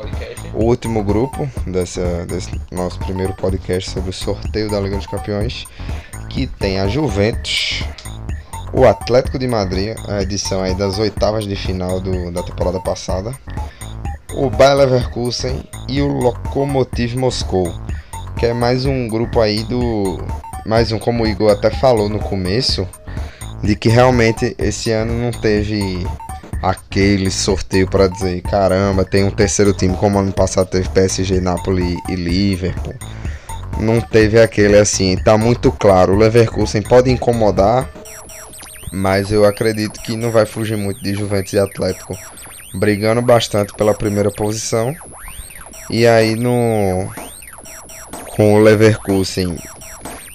o 0.55 0.65
último 0.65 1.03
grupo 1.03 1.49
dessa, 1.67 2.25
desse 2.27 2.61
nosso 2.73 2.99
primeiro 3.01 3.35
podcast 3.35 3.91
sobre 3.91 4.11
o 4.11 4.13
sorteio 4.13 4.71
da 4.71 4.81
Liga 4.81 4.97
dos 4.97 5.07
Campeões, 5.07 5.67
que 6.31 6.47
tem 6.47 6.81
a 6.81 6.89
Juventus, 6.89 7.85
o 8.75 8.85
Atlético 8.85 9.39
de 9.39 9.47
Madrid, 9.47 9.97
a 10.09 10.21
edição 10.21 10.61
aí 10.61 10.75
das 10.75 10.99
oitavas 10.99 11.45
de 11.45 11.55
final 11.55 12.01
do, 12.01 12.33
da 12.33 12.43
temporada 12.43 12.81
passada, 12.81 13.33
o 14.35 14.51
Bayer 14.51 14.77
Leverkusen 14.79 15.63
e 15.89 16.03
o 16.03 16.09
Lokomotiv 16.09 17.15
Moscou, 17.15 17.73
que 18.37 18.47
é 18.47 18.53
mais 18.53 18.85
um 18.85 19.07
grupo 19.07 19.41
aí 19.41 19.63
do 19.63 20.19
mais 20.67 20.91
um 20.91 20.99
como 20.99 21.23
o 21.23 21.27
Igor 21.27 21.53
até 21.53 21.71
falou 21.71 22.09
no 22.09 22.19
começo, 22.19 22.89
de 23.63 23.77
que 23.77 23.89
realmente 23.89 24.57
esse 24.59 24.91
ano 24.91 25.13
não 25.13 25.31
teve 25.31 26.05
aquele 26.61 27.31
sorteio 27.31 27.89
para 27.89 28.09
dizer, 28.09 28.41
caramba, 28.41 29.05
tem 29.05 29.23
um 29.23 29.31
terceiro 29.31 29.73
time 29.73 29.97
como 29.97 30.19
ano 30.19 30.33
passado 30.33 30.69
teve 30.69 30.89
PSG, 30.89 31.41
Napoli 31.41 31.97
e 32.09 32.17
Liverpool. 32.17 32.95
Não 33.79 34.01
teve 34.01 34.41
aquele 34.41 34.79
assim, 34.79 35.17
tá 35.17 35.37
muito 35.37 35.71
claro, 35.71 36.15
o 36.15 36.17
Leverkusen 36.17 36.83
pode 36.83 37.11
incomodar, 37.11 37.89
mas 38.95 39.33
eu 39.33 39.45
acredito 39.45 40.01
que 40.01 40.17
não 40.17 40.31
vai 40.31 40.47
fugir 40.47 40.77
muito 40.77 41.03
de 41.03 41.15
Juventus 41.15 41.53
e 41.53 41.59
Atlético 41.59 42.17
brigando 42.75 43.21
bastante 43.21 43.73
pela 43.75 43.93
primeira 43.93 44.31
posição. 44.31 44.95
E 45.91 46.07
aí 46.07 46.35
no 46.37 47.09
com 48.37 48.55
o 48.55 48.59
Leverkusen 48.59 49.57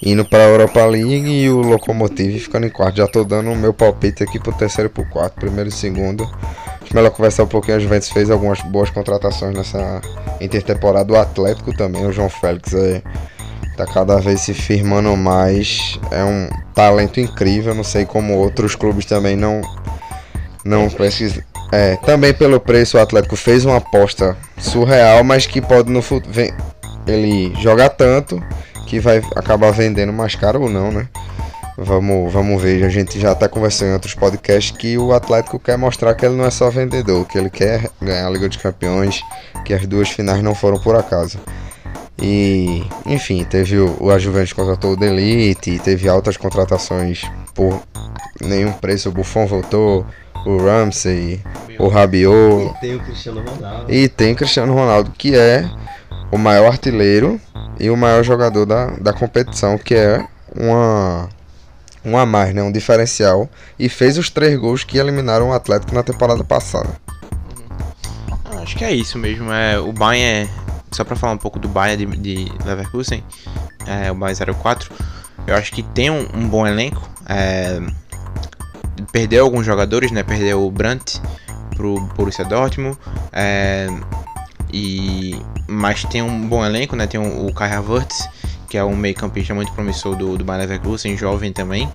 indo 0.02 0.24
para 0.24 0.44
a 0.44 0.48
Europa 0.48 0.84
League 0.86 1.28
e 1.28 1.50
o 1.50 1.60
Lokomotiv 1.60 2.38
ficando 2.38 2.66
em 2.66 2.70
quarto. 2.70 2.96
Já 2.96 3.06
tô 3.06 3.24
dando 3.24 3.50
o 3.50 3.56
meu 3.56 3.74
palpite 3.74 4.22
aqui 4.22 4.38
pro 4.38 4.52
terceiro 4.52 4.88
e 4.88 4.92
pro 4.92 5.04
quarto, 5.06 5.34
primeiro 5.34 5.68
e 5.68 5.72
segundo. 5.72 6.24
Acho 6.82 6.94
melhor 6.94 7.10
conversar 7.10 7.44
um 7.44 7.48
pouquinho. 7.48 7.76
A 7.76 7.80
Juventus 7.80 8.08
fez 8.08 8.30
algumas 8.30 8.60
boas 8.62 8.90
contratações 8.90 9.54
nessa 9.54 10.00
intertemporada. 10.40 11.12
O 11.12 11.16
Atlético 11.16 11.76
também, 11.76 12.06
o 12.06 12.12
João 12.12 12.30
Félix 12.30 12.72
é 12.72 13.02
tá 13.84 13.92
cada 13.92 14.16
vez 14.18 14.40
se 14.42 14.52
firmando 14.52 15.16
mais. 15.16 15.98
É 16.10 16.22
um 16.22 16.48
talento 16.74 17.20
incrível. 17.20 17.74
Não 17.74 17.84
sei 17.84 18.04
como 18.04 18.34
outros 18.36 18.74
clubes 18.74 19.06
também 19.06 19.36
não 19.36 19.60
não 20.64 20.88
pesquisam. 20.90 21.42
É, 21.72 21.96
também 21.96 22.34
pelo 22.34 22.60
preço 22.60 22.96
o 22.96 23.00
Atlético 23.00 23.36
fez 23.36 23.64
uma 23.64 23.76
aposta 23.76 24.36
surreal, 24.58 25.22
mas 25.22 25.46
que 25.46 25.60
pode 25.60 25.90
no 25.90 26.02
futuro 26.02 26.34
ele 27.06 27.54
jogar 27.60 27.90
tanto 27.90 28.42
que 28.86 28.98
vai 28.98 29.22
acabar 29.36 29.70
vendendo 29.70 30.12
mais 30.12 30.34
caro 30.34 30.62
ou 30.62 30.68
não, 30.68 30.90
né? 30.90 31.08
Vamos, 31.78 32.30
vamos 32.30 32.60
ver. 32.60 32.84
A 32.84 32.88
gente 32.88 33.18
já 33.18 33.32
está 33.32 33.48
conversando 33.48 33.90
em 33.90 33.92
outros 33.94 34.14
podcasts 34.14 34.76
que 34.76 34.98
o 34.98 35.12
Atlético 35.12 35.58
quer 35.58 35.78
mostrar 35.78 36.14
que 36.14 36.26
ele 36.26 36.34
não 36.34 36.44
é 36.44 36.50
só 36.50 36.68
vendedor, 36.68 37.26
que 37.26 37.38
ele 37.38 37.48
quer 37.48 37.88
ganhar 38.02 38.26
a 38.26 38.30
Liga 38.30 38.48
dos 38.48 38.58
Campeões, 38.58 39.22
que 39.64 39.72
as 39.72 39.86
duas 39.86 40.10
finais 40.10 40.42
não 40.42 40.54
foram 40.54 40.78
por 40.78 40.96
acaso. 40.96 41.38
E, 42.20 42.84
enfim, 43.06 43.44
teve 43.44 43.78
o, 43.78 44.10
a 44.10 44.18
Juventus 44.18 44.52
contratou 44.52 44.92
o 44.92 44.96
Delite, 44.96 45.78
teve 45.78 46.08
altas 46.08 46.36
contratações 46.36 47.22
por 47.54 47.82
nenhum 48.40 48.72
preço. 48.72 49.08
O 49.08 49.12
Buffon 49.12 49.46
voltou, 49.46 50.04
o 50.44 50.58
Ramsey, 50.58 51.40
o 51.78 51.88
Rabiot. 51.88 52.74
E 52.74 52.80
tem 52.80 52.94
o 52.94 53.00
Cristiano 53.00 53.42
Ronaldo. 53.42 53.92
E 53.92 54.08
tem 54.08 54.32
o 54.32 54.36
Cristiano 54.36 54.74
Ronaldo, 54.74 55.10
que 55.16 55.34
é 55.34 55.68
o 56.30 56.36
maior 56.36 56.66
artilheiro 56.66 57.40
e 57.78 57.88
o 57.88 57.96
maior 57.96 58.22
jogador 58.22 58.66
da, 58.66 58.86
da 58.98 59.12
competição, 59.12 59.78
que 59.78 59.94
é 59.94 60.22
uma, 60.54 61.28
um 62.04 62.18
a 62.18 62.26
mais, 62.26 62.54
né? 62.54 62.62
um 62.62 62.70
diferencial. 62.70 63.48
E 63.78 63.88
fez 63.88 64.18
os 64.18 64.28
três 64.28 64.58
gols 64.58 64.84
que 64.84 64.98
eliminaram 64.98 65.48
o 65.48 65.52
Atlético 65.54 65.94
na 65.94 66.02
temporada 66.02 66.44
passada. 66.44 66.90
Acho 68.62 68.76
que 68.76 68.84
é 68.84 68.92
isso 68.92 69.18
mesmo. 69.18 69.50
É, 69.50 69.78
o 69.78 69.90
Bayern 69.90 70.50
só 70.90 71.04
para 71.04 71.16
falar 71.16 71.32
um 71.32 71.38
pouco 71.38 71.58
do 71.58 71.68
Bayern 71.68 72.16
de, 72.16 72.46
de 72.46 72.64
Leverkusen, 72.64 73.24
é, 73.86 74.10
o 74.10 74.14
Bayern 74.14 74.54
04, 74.54 74.90
eu 75.46 75.54
acho 75.56 75.72
que 75.72 75.82
tem 75.82 76.10
um, 76.10 76.26
um 76.34 76.48
bom 76.48 76.66
elenco. 76.66 77.08
É, 77.28 77.80
perdeu 79.12 79.44
alguns 79.44 79.66
jogadores, 79.66 80.10
né? 80.10 80.22
Perdeu 80.22 80.66
o 80.66 80.70
Brandt 80.70 81.20
pro 81.76 82.00
Borussia 82.16 82.44
Dortmund. 82.44 82.98
É, 83.32 83.88
e, 84.72 85.40
mas 85.66 86.04
tem 86.04 86.22
um 86.22 86.46
bom 86.46 86.64
elenco, 86.64 86.96
né? 86.96 87.06
Tem 87.06 87.20
o, 87.20 87.52
Kai 87.52 87.72
Havertz, 87.72 88.28
que 88.68 88.76
é 88.76 88.84
um 88.84 88.96
meio 88.96 89.14
campista 89.14 89.54
muito 89.54 89.72
promissor 89.72 90.14
do, 90.14 90.36
do 90.36 90.44
Bayern 90.44 90.66
Leverkusen, 90.66 91.16
jovem 91.16 91.52
também. 91.52 91.90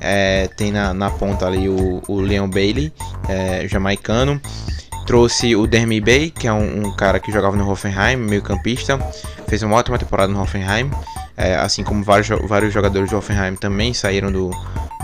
É, 0.00 0.48
tem 0.56 0.70
na, 0.70 0.94
na 0.94 1.10
ponta 1.10 1.46
ali 1.46 1.68
o, 1.68 2.02
o 2.06 2.20
Leon 2.20 2.48
Bailey, 2.48 2.92
é, 3.28 3.66
jamaicano. 3.66 4.40
Trouxe 5.10 5.56
o 5.56 5.66
Dermy 5.66 6.00
Bay, 6.00 6.30
que 6.30 6.46
é 6.46 6.52
um, 6.52 6.86
um, 6.86 6.92
cara 6.92 7.18
que 7.18 7.32
jogava 7.32 7.56
no 7.56 7.68
Hoffenheim, 7.68 8.14
meio 8.14 8.40
campista, 8.42 8.96
fez 9.48 9.60
uma 9.60 9.74
ótima 9.74 9.98
temporada 9.98 10.32
no 10.32 10.40
Hoffenheim, 10.40 10.88
é, 11.36 11.56
assim 11.56 11.82
como 11.82 12.04
vários, 12.04 12.28
vários 12.46 12.72
jogadores 12.72 13.10
do 13.10 13.16
Hoffenheim 13.16 13.56
também 13.56 13.92
saíram 13.92 14.30
do, 14.30 14.50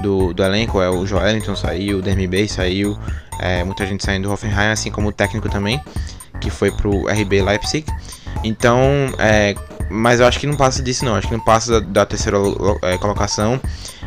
do, 0.01 0.33
do 0.33 0.45
elenco, 0.45 0.81
é, 0.81 0.89
o 0.89 1.05
Joelinton 1.05 1.57
saiu, 1.57 1.99
o 1.99 2.03
Dermy 2.03 2.29
Bay 2.29 2.47
saiu, 2.47 2.97
é, 3.41 3.65
muita 3.65 3.85
gente 3.85 4.05
saindo 4.05 4.29
do 4.29 4.33
Hoffenheim, 4.33 4.71
assim 4.71 4.93
como 4.93 5.09
o 5.09 5.13
técnico 5.13 5.49
também, 5.49 5.83
que 6.41 6.51
foi 6.51 6.71
pro 6.71 7.09
RB 7.09 7.43
Leipzig. 7.43 7.85
Então, 8.45 8.81
é, 9.19 9.57
mas 9.91 10.21
eu 10.21 10.27
acho 10.29 10.39
que 10.39 10.47
não 10.47 10.57
passa 10.57 10.81
disso 10.85 11.05
não, 11.05 11.17
acho 11.17 11.27
que 11.27 11.35
não 11.35 11.45
passa 11.45 11.81
da, 11.81 11.81
da 11.81 12.07
terceira 12.07 12.39
é, 12.83 12.97
colocação 12.97 13.61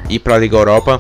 e 0.08 0.18
para 0.18 0.36
a 0.36 0.38
Liga 0.38 0.56
Europa, 0.56 0.98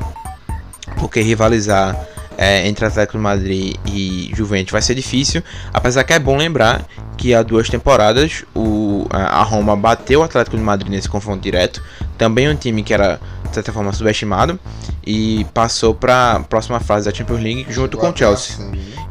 porque 0.97 1.21
rivalizar 1.21 1.95
é, 2.41 2.65
entre 2.65 2.85
Atlético 2.85 3.17
de 3.17 3.23
Madrid 3.23 3.75
e 3.85 4.31
Juventus 4.33 4.71
vai 4.71 4.81
ser 4.81 4.95
difícil, 4.95 5.43
apesar 5.73 6.05
que 6.05 6.13
é 6.13 6.19
bom 6.19 6.37
lembrar 6.37 6.85
que 7.17 7.33
há 7.33 7.43
duas 7.43 7.67
temporadas 7.67 8.45
o, 8.55 9.05
a 9.09 9.43
Roma 9.43 9.75
bateu 9.75 10.21
o 10.21 10.23
Atlético 10.23 10.55
de 10.55 10.63
Madrid 10.63 10.89
nesse 10.89 11.09
confronto 11.09 11.41
direto, 11.41 11.83
também 12.17 12.47
um 12.47 12.55
time 12.55 12.81
que 12.81 12.93
era 12.93 13.19
de 13.49 13.53
certa 13.53 13.73
forma 13.73 13.91
subestimado. 13.91 14.57
E 15.05 15.45
passou 15.53 15.93
para 15.95 16.33
a 16.33 16.39
próxima 16.39 16.79
fase 16.79 17.09
da 17.09 17.15
Champions 17.15 17.41
League 17.41 17.65
junto 17.69 17.97
com 17.97 18.09
o 18.09 18.15
Chelsea. 18.15 18.55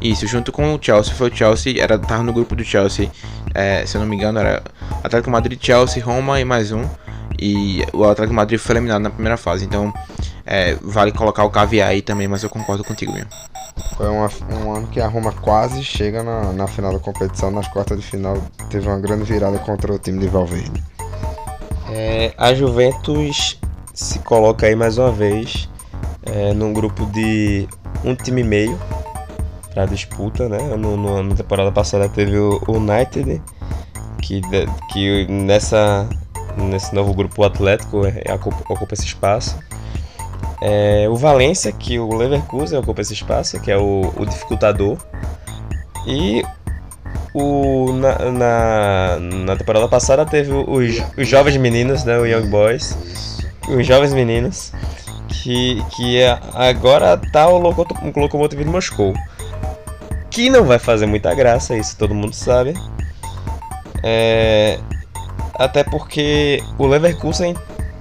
Isso, 0.01 0.25
junto 0.25 0.49
com 0.51 0.73
o 0.73 0.79
Chelsea, 0.81 1.13
foi 1.13 1.29
o 1.29 1.35
Chelsea, 1.35 1.83
era 1.83 1.99
tava 1.99 2.23
no 2.23 2.31
grupo 2.31 2.55
do 2.55 2.63
Chelsea, 2.63 3.11
é, 3.53 3.85
se 3.85 3.97
eu 3.97 4.01
não 4.01 4.07
me 4.07 4.15
engano 4.15 4.39
era 4.39 4.63
Atlético 5.03 5.23
de 5.25 5.29
Madrid, 5.31 5.59
Chelsea, 5.61 6.03
Roma 6.03 6.39
e 6.39 6.45
mais 6.45 6.71
um. 6.71 6.83
E 7.37 7.85
o 7.93 8.03
Atlético 8.05 8.29
de 8.29 8.35
Madrid 8.35 8.59
foi 8.59 8.75
eliminado 8.75 9.01
na 9.01 9.09
primeira 9.09 9.37
fase, 9.37 9.65
então 9.65 9.93
é, 10.51 10.75
vale 10.81 11.11
colocar 11.11 11.43
o 11.43 11.49
caviar 11.51 11.89
aí 11.89 12.01
também, 12.01 12.27
mas 12.27 12.41
eu 12.41 12.49
concordo 12.49 12.83
contigo 12.83 13.13
mesmo. 13.13 13.29
Foi 13.95 14.09
uma, 14.09 14.27
um 14.51 14.75
ano 14.75 14.87
que 14.87 14.99
a 14.99 15.07
Roma 15.07 15.31
quase 15.31 15.83
chega 15.83 16.23
na, 16.23 16.51
na 16.51 16.65
final 16.65 16.91
da 16.91 16.97
competição, 16.97 17.51
nas 17.51 17.67
quartas 17.67 17.99
de 17.99 18.05
final 18.05 18.35
teve 18.71 18.87
uma 18.87 18.99
grande 18.99 19.25
virada 19.25 19.59
contra 19.59 19.93
o 19.93 19.99
time 19.99 20.17
de 20.17 20.27
Valverde. 20.27 20.83
É, 21.91 22.33
a 22.35 22.51
Juventus 22.55 23.59
se 23.93 24.17
coloca 24.19 24.65
aí 24.65 24.75
mais 24.75 24.97
uma 24.97 25.11
vez 25.11 25.69
é, 26.23 26.51
num 26.51 26.73
grupo 26.73 27.05
de 27.05 27.67
um 28.03 28.15
time 28.15 28.41
e 28.41 28.43
meio 28.43 28.79
para 29.71 29.85
disputa, 29.85 30.49
né? 30.49 30.57
No, 30.75 30.97
no, 30.97 31.21
na 31.21 31.35
temporada 31.35 31.71
passada 31.71 32.09
teve 32.09 32.35
o 32.39 32.59
United, 32.67 33.39
que, 34.19 34.41
que 34.91 35.27
nessa, 35.27 36.09
nesse 36.57 36.93
novo 36.95 37.13
grupo 37.13 37.43
o 37.43 37.45
Atlético 37.45 38.01
é, 38.07 38.33
ocupa, 38.33 38.73
ocupa 38.73 38.95
esse 38.95 39.05
espaço. 39.05 39.55
É, 40.61 41.07
o 41.09 41.15
Valência, 41.15 41.71
que 41.71 41.97
o 41.97 42.13
Leverkusen 42.13 42.79
ocupa 42.79 43.01
esse 43.01 43.13
espaço, 43.13 43.59
que 43.61 43.71
é 43.71 43.77
o, 43.77 44.13
o 44.17 44.25
dificultador. 44.25 44.97
E 46.05 46.43
o, 47.33 47.93
na, 47.93 48.31
na, 48.31 49.19
na, 49.19 49.55
temporada 49.55 49.87
passada 49.87 50.25
teve 50.25 50.51
os, 50.51 51.01
os 51.17 51.27
jovens 51.27 51.57
meninos, 51.57 52.03
né, 52.03 52.17
o 52.17 52.25
Young 52.25 52.49
Boys. 52.49 52.97
Os 53.67 53.85
jovens 53.85 54.13
meninos. 54.13 54.73
Que, 55.27 55.81
que 55.95 56.19
é, 56.19 56.37
agora 56.53 57.15
tá 57.31 57.47
o 57.47 57.57
Lokomotiv 57.57 58.59
de 58.59 58.65
Moscou. 58.65 59.13
Que 60.29 60.49
não 60.49 60.65
vai 60.65 60.79
fazer 60.79 61.05
muita 61.05 61.33
graça, 61.33 61.77
isso 61.77 61.95
todo 61.97 62.13
mundo 62.13 62.33
sabe. 62.33 62.73
É, 64.03 64.79
até 65.53 65.83
porque 65.83 66.63
o 66.77 66.87
Leverkusen 66.87 67.55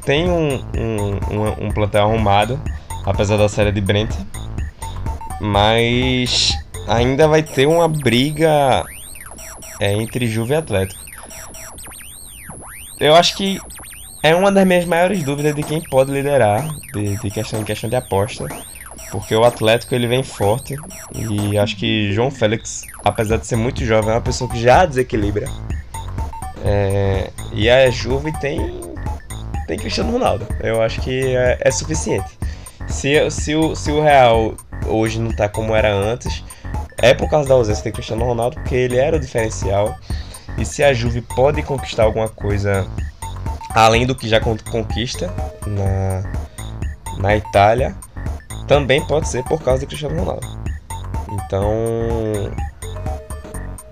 tem 0.08 0.26
um, 0.30 0.54
um, 0.74 1.10
um, 1.30 1.66
um 1.66 1.70
plantel 1.70 2.04
arrumado, 2.06 2.58
apesar 3.04 3.36
da 3.36 3.46
série 3.46 3.70
de 3.70 3.82
Brent. 3.82 4.08
Mas 5.38 6.54
ainda 6.88 7.28
vai 7.28 7.42
ter 7.42 7.66
uma 7.66 7.86
briga 7.86 8.86
é, 9.78 9.92
entre 9.92 10.26
Juve 10.26 10.54
e 10.54 10.56
Atlético. 10.56 10.98
Eu 12.98 13.14
acho 13.14 13.36
que 13.36 13.60
é 14.22 14.34
uma 14.34 14.50
das 14.50 14.66
minhas 14.66 14.86
maiores 14.86 15.22
dúvidas 15.22 15.54
de 15.54 15.62
quem 15.62 15.82
pode 15.82 16.10
liderar, 16.10 16.66
de, 16.94 17.18
de 17.18 17.30
questão, 17.30 17.62
questão 17.62 17.90
de 17.90 17.96
aposta. 17.96 18.46
Porque 19.10 19.34
o 19.34 19.44
Atlético 19.44 19.94
ele 19.94 20.06
vem 20.06 20.22
forte 20.22 20.74
e 21.14 21.58
acho 21.58 21.76
que 21.76 22.14
João 22.14 22.30
Félix, 22.30 22.86
apesar 23.04 23.36
de 23.36 23.46
ser 23.46 23.56
muito 23.56 23.84
jovem, 23.84 24.08
é 24.08 24.14
uma 24.14 24.22
pessoa 24.22 24.48
que 24.48 24.58
já 24.58 24.86
desequilibra. 24.86 25.50
É, 26.64 27.30
e 27.52 27.68
a 27.68 27.90
Juve 27.90 28.32
tem 28.40 28.77
tem 29.68 29.78
Cristiano 29.78 30.10
Ronaldo. 30.10 30.46
Eu 30.60 30.82
acho 30.82 31.00
que 31.02 31.36
é, 31.36 31.58
é 31.60 31.70
suficiente. 31.70 32.36
Se, 32.88 33.30
se, 33.30 33.54
o, 33.54 33.76
se 33.76 33.92
o 33.92 34.02
Real 34.02 34.54
hoje 34.86 35.20
não 35.20 35.30
tá 35.30 35.48
como 35.48 35.76
era 35.76 35.92
antes, 35.92 36.42
é 36.96 37.14
por 37.14 37.28
causa 37.28 37.48
da 37.48 37.54
ausência 37.54 37.84
de 37.84 37.92
Cristiano 37.92 38.24
Ronaldo, 38.24 38.56
porque 38.56 38.74
ele 38.74 38.96
era 38.96 39.16
o 39.16 39.20
diferencial. 39.20 39.94
E 40.56 40.64
se 40.64 40.82
a 40.82 40.92
Juve 40.92 41.20
pode 41.20 41.62
conquistar 41.62 42.04
alguma 42.04 42.28
coisa 42.28 42.88
além 43.74 44.06
do 44.06 44.14
que 44.14 44.26
já 44.26 44.40
conquista 44.40 45.32
na, 45.66 47.18
na 47.18 47.36
Itália, 47.36 47.94
também 48.66 49.06
pode 49.06 49.28
ser 49.28 49.44
por 49.44 49.62
causa 49.62 49.80
de 49.80 49.86
Cristiano 49.86 50.18
Ronaldo. 50.18 50.46
Então 51.30 51.70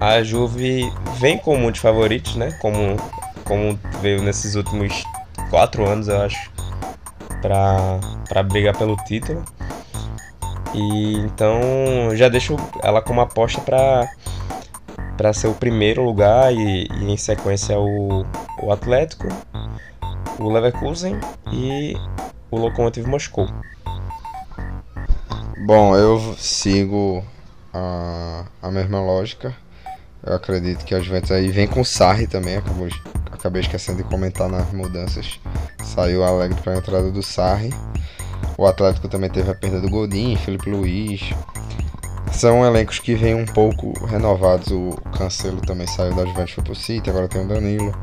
a 0.00 0.22
Juve 0.22 0.90
vem 1.18 1.38
com 1.38 1.56
muitos 1.56 1.82
favoritos, 1.82 2.34
né? 2.34 2.56
Como, 2.60 2.96
como 3.44 3.78
veio 4.00 4.22
nesses 4.22 4.54
últimos 4.54 5.04
quatro 5.50 5.86
anos, 5.86 6.08
eu 6.08 6.20
acho, 6.22 6.50
para 7.40 8.42
brigar 8.42 8.76
pelo 8.76 8.96
título. 9.04 9.44
E 10.74 11.18
então 11.18 11.60
já 12.14 12.28
deixo 12.28 12.56
ela 12.82 13.00
como 13.00 13.20
aposta 13.20 13.60
para 13.60 14.08
para 15.16 15.32
ser 15.32 15.46
o 15.46 15.54
primeiro 15.54 16.02
lugar 16.02 16.52
e, 16.52 16.86
e, 16.86 17.10
em 17.10 17.16
sequência 17.16 17.78
o, 17.78 18.26
o 18.62 18.70
Atlético, 18.70 19.26
o 20.38 20.50
Leverkusen 20.50 21.18
e 21.50 21.96
o 22.50 22.58
Lokomotiv 22.58 23.06
Moscou. 23.06 23.48
Bom, 25.64 25.96
eu 25.96 26.34
sigo 26.36 27.24
a, 27.72 28.44
a 28.60 28.70
mesma 28.70 29.00
lógica. 29.00 29.56
Eu 30.22 30.34
acredito 30.34 30.84
que 30.84 30.94
a 30.94 31.00
Juventus 31.00 31.30
aí 31.30 31.50
vem 31.50 31.66
com 31.66 31.80
o 31.80 31.84
Sarri 31.84 32.26
também, 32.26 32.56
acabou 32.56 32.88
acabei 33.36 33.62
esquecendo 33.62 33.98
de 33.98 34.08
comentar 34.08 34.48
nas 34.48 34.72
mudanças. 34.72 35.38
Saiu 35.84 36.24
alegre 36.24 36.60
para 36.60 36.74
a 36.74 36.76
entrada 36.76 37.10
do 37.10 37.22
Sarri. 37.22 37.72
O 38.58 38.66
Atlético 38.66 39.08
também 39.08 39.30
teve 39.30 39.50
a 39.50 39.54
perda 39.54 39.80
do 39.80 39.88
Godin, 39.88 40.36
Felipe 40.36 40.68
Luiz. 40.68 41.30
São 42.32 42.64
elencos 42.64 42.98
que 42.98 43.14
vêm 43.14 43.34
um 43.34 43.46
pouco 43.46 43.92
renovados. 44.06 44.70
O 44.70 44.96
Cancelo 45.16 45.60
também 45.60 45.86
saiu 45.86 46.14
da 46.14 46.26
Juventus 46.26 46.52
foi 46.52 46.64
pro 46.64 46.74
City, 46.74 47.08
agora 47.08 47.28
tem 47.28 47.42
o 47.42 47.48
Danilo. 47.48 47.94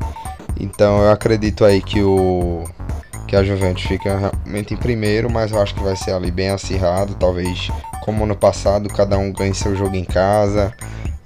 Então 0.58 1.02
eu 1.02 1.10
acredito 1.10 1.64
aí 1.64 1.82
que 1.82 2.02
o 2.02 2.64
que 3.26 3.36
a 3.36 3.42
Juventus 3.42 3.82
fica 3.84 4.16
realmente 4.16 4.74
em 4.74 4.76
primeiro, 4.76 5.30
mas 5.30 5.50
eu 5.50 5.60
acho 5.60 5.74
que 5.74 5.82
vai 5.82 5.96
ser 5.96 6.12
ali 6.12 6.30
bem 6.30 6.50
acirrado, 6.50 7.14
talvez 7.14 7.68
como 8.02 8.26
no 8.26 8.36
passado, 8.36 8.88
cada 8.88 9.16
um 9.16 9.32
ganhe 9.32 9.54
seu 9.54 9.74
jogo 9.74 9.96
em 9.96 10.04
casa. 10.04 10.74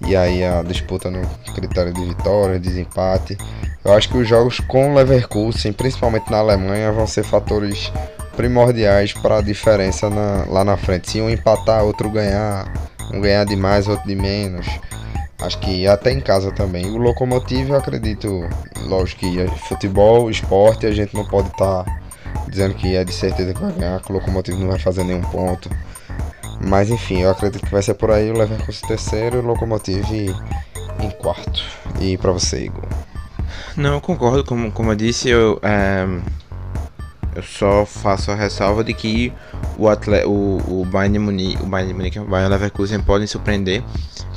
E 0.07 0.15
aí 0.17 0.45
a 0.45 0.63
disputa 0.63 1.11
no 1.11 1.27
critério 1.55 1.93
de 1.93 2.05
vitória, 2.05 2.59
desempate. 2.59 3.37
Eu 3.85 3.93
acho 3.93 4.09
que 4.09 4.19
os 4.19 4.29
jogos 4.29 4.61
com 4.61 4.95
Leverkusen, 4.95 5.73
principalmente 5.73 6.31
na 6.31 6.39
Alemanha, 6.39 6.93
vão 6.93 7.07
ser 7.07 7.25
fatores 7.25 7.93
primordiais 8.37 9.13
para 9.13 9.39
a 9.39 9.43
diferença 9.43 10.09
na, 10.09 10.45
lá 10.49 10.65
na 10.65 10.77
frente. 10.77 11.11
Se 11.11 11.21
um 11.21 11.29
empatar, 11.29 11.83
outro 11.85 12.09
ganhar, 12.11 12.73
um 13.13 13.21
ganhar 13.21 13.45
de 13.45 13.57
mais, 13.57 13.89
outro 13.89 14.07
de 14.07 14.15
menos. 14.15 14.67
Acho 15.41 15.59
que 15.59 15.87
até 15.87 16.13
em 16.13 16.21
casa 16.21 16.53
também. 16.53 16.87
O 16.87 16.99
Locomotive, 16.99 17.71
eu 17.71 17.77
acredito, 17.77 18.49
lógico 18.87 19.21
que 19.21 19.41
é 19.41 19.47
futebol, 19.69 20.31
esporte, 20.31 20.87
a 20.87 20.93
gente 20.93 21.15
não 21.15 21.25
pode 21.25 21.49
estar 21.49 21.85
tá 21.85 22.01
dizendo 22.49 22.75
que 22.75 22.97
é 22.97 23.05
de 23.05 23.13
certeza 23.13 23.55
que 23.55 23.61
vai 23.61 23.73
ganhar, 23.73 24.01
que 24.01 24.11
o 24.11 24.15
Locomotive 24.15 24.59
não 24.59 24.69
vai 24.69 24.79
fazer 24.79 25.05
nenhum 25.05 25.23
ponto. 25.23 25.71
Mas 26.61 26.90
enfim, 26.90 27.23
eu 27.23 27.31
acredito 27.31 27.64
que 27.64 27.73
vai 27.73 27.83
ser 27.83 27.94
por 27.94 28.11
aí 28.11 28.31
o 28.31 28.37
Leverkusen 28.37 28.88
terceiro 28.88 29.38
o 29.38 29.47
Locomotive 29.47 30.35
em 31.01 31.11
quarto. 31.11 31.62
E 32.01 32.16
para 32.16 32.33
você, 32.33 32.64
Igor? 32.64 32.85
Não, 33.77 33.94
eu 33.94 34.01
concordo, 34.01 34.44
como, 34.44 34.73
como 34.73 34.90
eu 34.90 34.97
disse, 34.97 35.29
eu, 35.29 35.61
é, 35.62 36.07
eu 37.35 37.42
só 37.42 37.87
faço 37.87 38.31
a 38.33 38.35
ressalva 38.35 38.83
de 38.83 38.92
que 38.92 39.33
o, 39.79 39.88
atleta, 39.88 40.29
o, 40.29 40.81
o 40.81 40.85
Bayern 40.85 41.21
Munique, 41.21 41.62
o 41.62 41.66
Bayern 41.66 41.94
Munique, 41.94 42.18
o 42.18 42.25
Bayern 42.25 42.51
Leverkusen 42.51 43.01
podem 43.01 43.27
surpreender. 43.27 43.83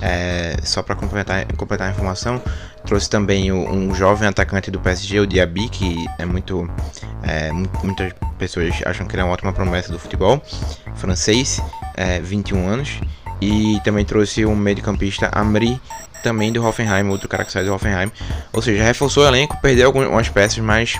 É, 0.02 0.56
só 0.64 0.82
para 0.82 0.96
completar, 0.96 1.46
completar 1.56 1.88
a 1.88 1.92
informação, 1.92 2.42
trouxe 2.86 3.10
também 3.10 3.52
o, 3.52 3.70
um 3.70 3.94
jovem 3.94 4.28
atacante 4.28 4.72
do 4.72 4.80
PSG, 4.80 5.20
o 5.20 5.28
Diaby, 5.28 5.70
que 5.70 6.06
é 6.18 6.26
muito, 6.26 6.70
é, 7.24 7.52
muitas 7.52 8.12
pessoas 8.40 8.74
acham 8.86 9.06
que 9.06 9.16
ele 9.16 9.22
é 9.22 9.26
uma 9.26 9.34
ótima 9.34 9.54
promessa 9.54 9.92
do 9.92 10.00
futebol, 10.00 10.42
francês, 10.96 11.62
é, 11.96 12.20
21 12.20 12.68
anos, 12.68 13.00
e 13.40 13.80
também 13.84 14.04
trouxe 14.06 14.46
um 14.46 14.56
meio-campista 14.56 15.30
Amri 15.34 15.80
também 16.22 16.52
do 16.52 16.64
Hoffenheim, 16.64 17.08
outro 17.10 17.28
cara 17.28 17.44
que 17.44 17.52
sai 17.52 17.64
do 17.66 17.74
Hoffenheim. 17.74 18.12
Ou 18.54 18.62
seja, 18.62 18.84
reforçou 18.84 19.24
o 19.24 19.28
elenco, 19.28 19.58
perdeu 19.62 19.88
algumas 19.88 20.30
peças, 20.30 20.60
mas 20.60 20.96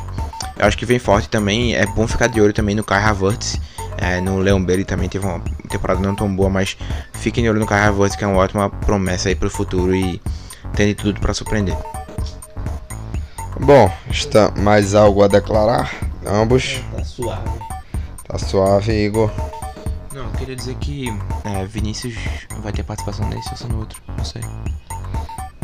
acho 0.60 0.78
que 0.78 0.86
vem 0.86 1.00
forte 1.00 1.30
também. 1.30 1.76
É 1.76 1.86
bom 1.86 2.08
ficar 2.08 2.28
de 2.28 2.42
olho 2.42 2.54
também 2.54 2.76
no 2.76 2.84
Kai 2.84 3.02
Havertz, 3.04 3.60
É, 4.02 4.20
no 4.20 4.40
Leon 4.40 4.64
Bailey 4.64 4.84
também 4.84 5.08
teve 5.08 5.26
uma 5.26 5.40
temporada 5.70 6.00
não 6.02 6.16
tão 6.16 6.34
boa, 6.36 6.50
mas 6.50 6.76
fiquem 7.14 7.44
de 7.44 7.50
olho 7.50 7.60
no 7.60 7.72
Havertz, 7.72 8.16
que 8.16 8.24
é 8.24 8.28
uma 8.28 8.38
ótima 8.38 8.68
promessa 8.70 9.30
aí 9.30 9.36
pro 9.36 9.50
futuro 9.50 9.94
e 9.96 10.20
tem 10.76 10.88
de 10.88 10.96
tudo 10.96 11.22
para 11.22 11.34
surpreender. 11.34 11.78
Bom, 13.60 13.92
está 14.10 14.52
mais 14.58 14.96
algo 14.96 15.24
a 15.24 15.28
declarar? 15.28 15.94
Ambos? 16.26 16.82
Tá 16.96 17.04
suave. 17.04 17.50
Tá 18.28 18.38
suave, 18.40 18.92
Igor. 18.92 19.30
Não, 20.14 20.24
eu 20.24 20.32
queria 20.32 20.56
dizer 20.56 20.76
que 20.76 21.08
é, 21.44 21.64
Vinícius 21.66 22.16
vai 22.62 22.72
ter 22.72 22.84
participação 22.84 23.28
nesse 23.30 23.50
ou 23.52 23.58
só 23.58 23.68
no 23.68 23.80
outro, 23.80 24.02
não 24.18 24.26
sei. 24.26 24.42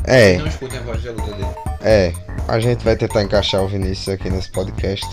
É, 0.03 0.37
Não 0.37 0.47
escutem 0.47 0.79
a 0.79 0.83
voz 0.83 1.03
da 1.03 1.11
luta 1.11 1.31
dele. 1.33 1.47
é. 1.81 2.13
A 2.47 2.59
gente 2.61 2.85
vai 2.85 2.95
tentar 2.95 3.23
encaixar 3.23 3.61
o 3.61 3.67
Vinícius 3.67 4.07
aqui 4.07 4.29
nesse 4.29 4.49
podcast. 4.51 5.05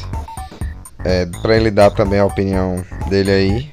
É, 1.04 1.26
pra 1.42 1.56
ele 1.56 1.68
dar 1.70 1.90
também 1.90 2.20
a 2.20 2.24
opinião 2.24 2.84
dele 3.08 3.30
aí. 3.30 3.70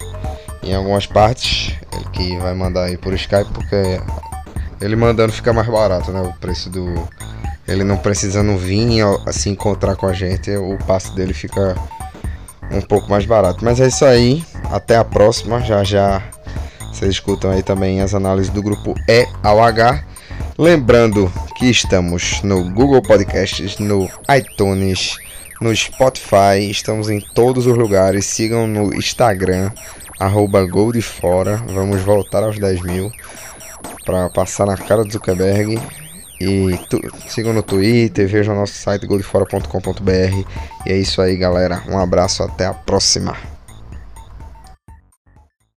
Em 0.63 0.75
algumas 0.75 1.05
partes. 1.05 1.75
Ele 1.93 2.05
que 2.11 2.37
vai 2.39 2.53
mandar 2.53 2.83
aí 2.83 2.97
por 2.97 3.13
Skype, 3.13 3.51
porque 3.51 3.99
ele 4.79 4.95
mandando 4.95 5.31
fica 5.31 5.51
mais 5.51 5.67
barato, 5.67 6.11
né? 6.11 6.21
O 6.21 6.33
preço 6.39 6.69
do. 6.69 7.07
Ele 7.67 7.83
não 7.83 7.97
precisando 7.97 8.57
vir 8.57 9.03
se 9.31 9.49
encontrar 9.49 9.95
com 9.95 10.07
a 10.07 10.13
gente, 10.13 10.51
o 10.51 10.77
passe 10.85 11.15
dele 11.15 11.33
fica 11.33 11.75
um 12.71 12.81
pouco 12.81 13.09
mais 13.09 13.25
barato. 13.25 13.63
Mas 13.63 13.79
é 13.79 13.87
isso 13.87 14.05
aí. 14.05 14.43
Até 14.69 14.97
a 14.97 15.03
próxima. 15.03 15.61
Já 15.61 15.83
já 15.83 16.21
vocês 16.91 17.11
escutam 17.11 17.49
aí 17.49 17.63
também 17.63 18.01
as 18.01 18.13
análises 18.13 18.51
do 18.51 18.61
grupo 18.61 18.93
E 19.07 19.27
ao 19.41 19.63
H. 19.63 20.03
Lembrando 20.57 21.31
que 21.55 21.65
estamos 21.65 22.41
no 22.43 22.69
Google 22.71 23.01
Podcasts, 23.01 23.79
no 23.79 24.09
iTunes, 24.35 25.17
no 25.61 25.73
Spotify, 25.75 26.69
estamos 26.69 27.09
em 27.09 27.21
todos 27.21 27.67
os 27.67 27.77
lugares. 27.77 28.25
Sigam 28.25 28.65
no 28.65 28.93
Instagram, 28.93 29.71
arroba 30.19 30.65
Gol 30.65 30.91
de 30.91 31.01
Fora. 31.01 31.57
Vamos 31.67 32.01
voltar 32.01 32.43
aos 32.43 32.57
10 32.57 32.81
mil 32.81 33.11
para 34.03 34.29
passar 34.31 34.65
na 34.65 34.75
cara 34.75 35.03
do 35.03 35.11
Zuckerberg. 35.11 35.79
E 36.39 36.75
tu, 36.89 36.99
sigam 37.29 37.53
no 37.53 37.61
Twitter, 37.61 38.27
vejam 38.27 38.55
nosso 38.55 38.73
site 38.73 39.05
goldefora.com.br. 39.05 40.49
E 40.87 40.91
é 40.91 40.97
isso 40.97 41.21
aí, 41.21 41.37
galera. 41.37 41.83
Um 41.87 41.99
abraço, 41.99 42.41
até 42.41 42.65
a 42.65 42.73
próxima. 42.73 43.37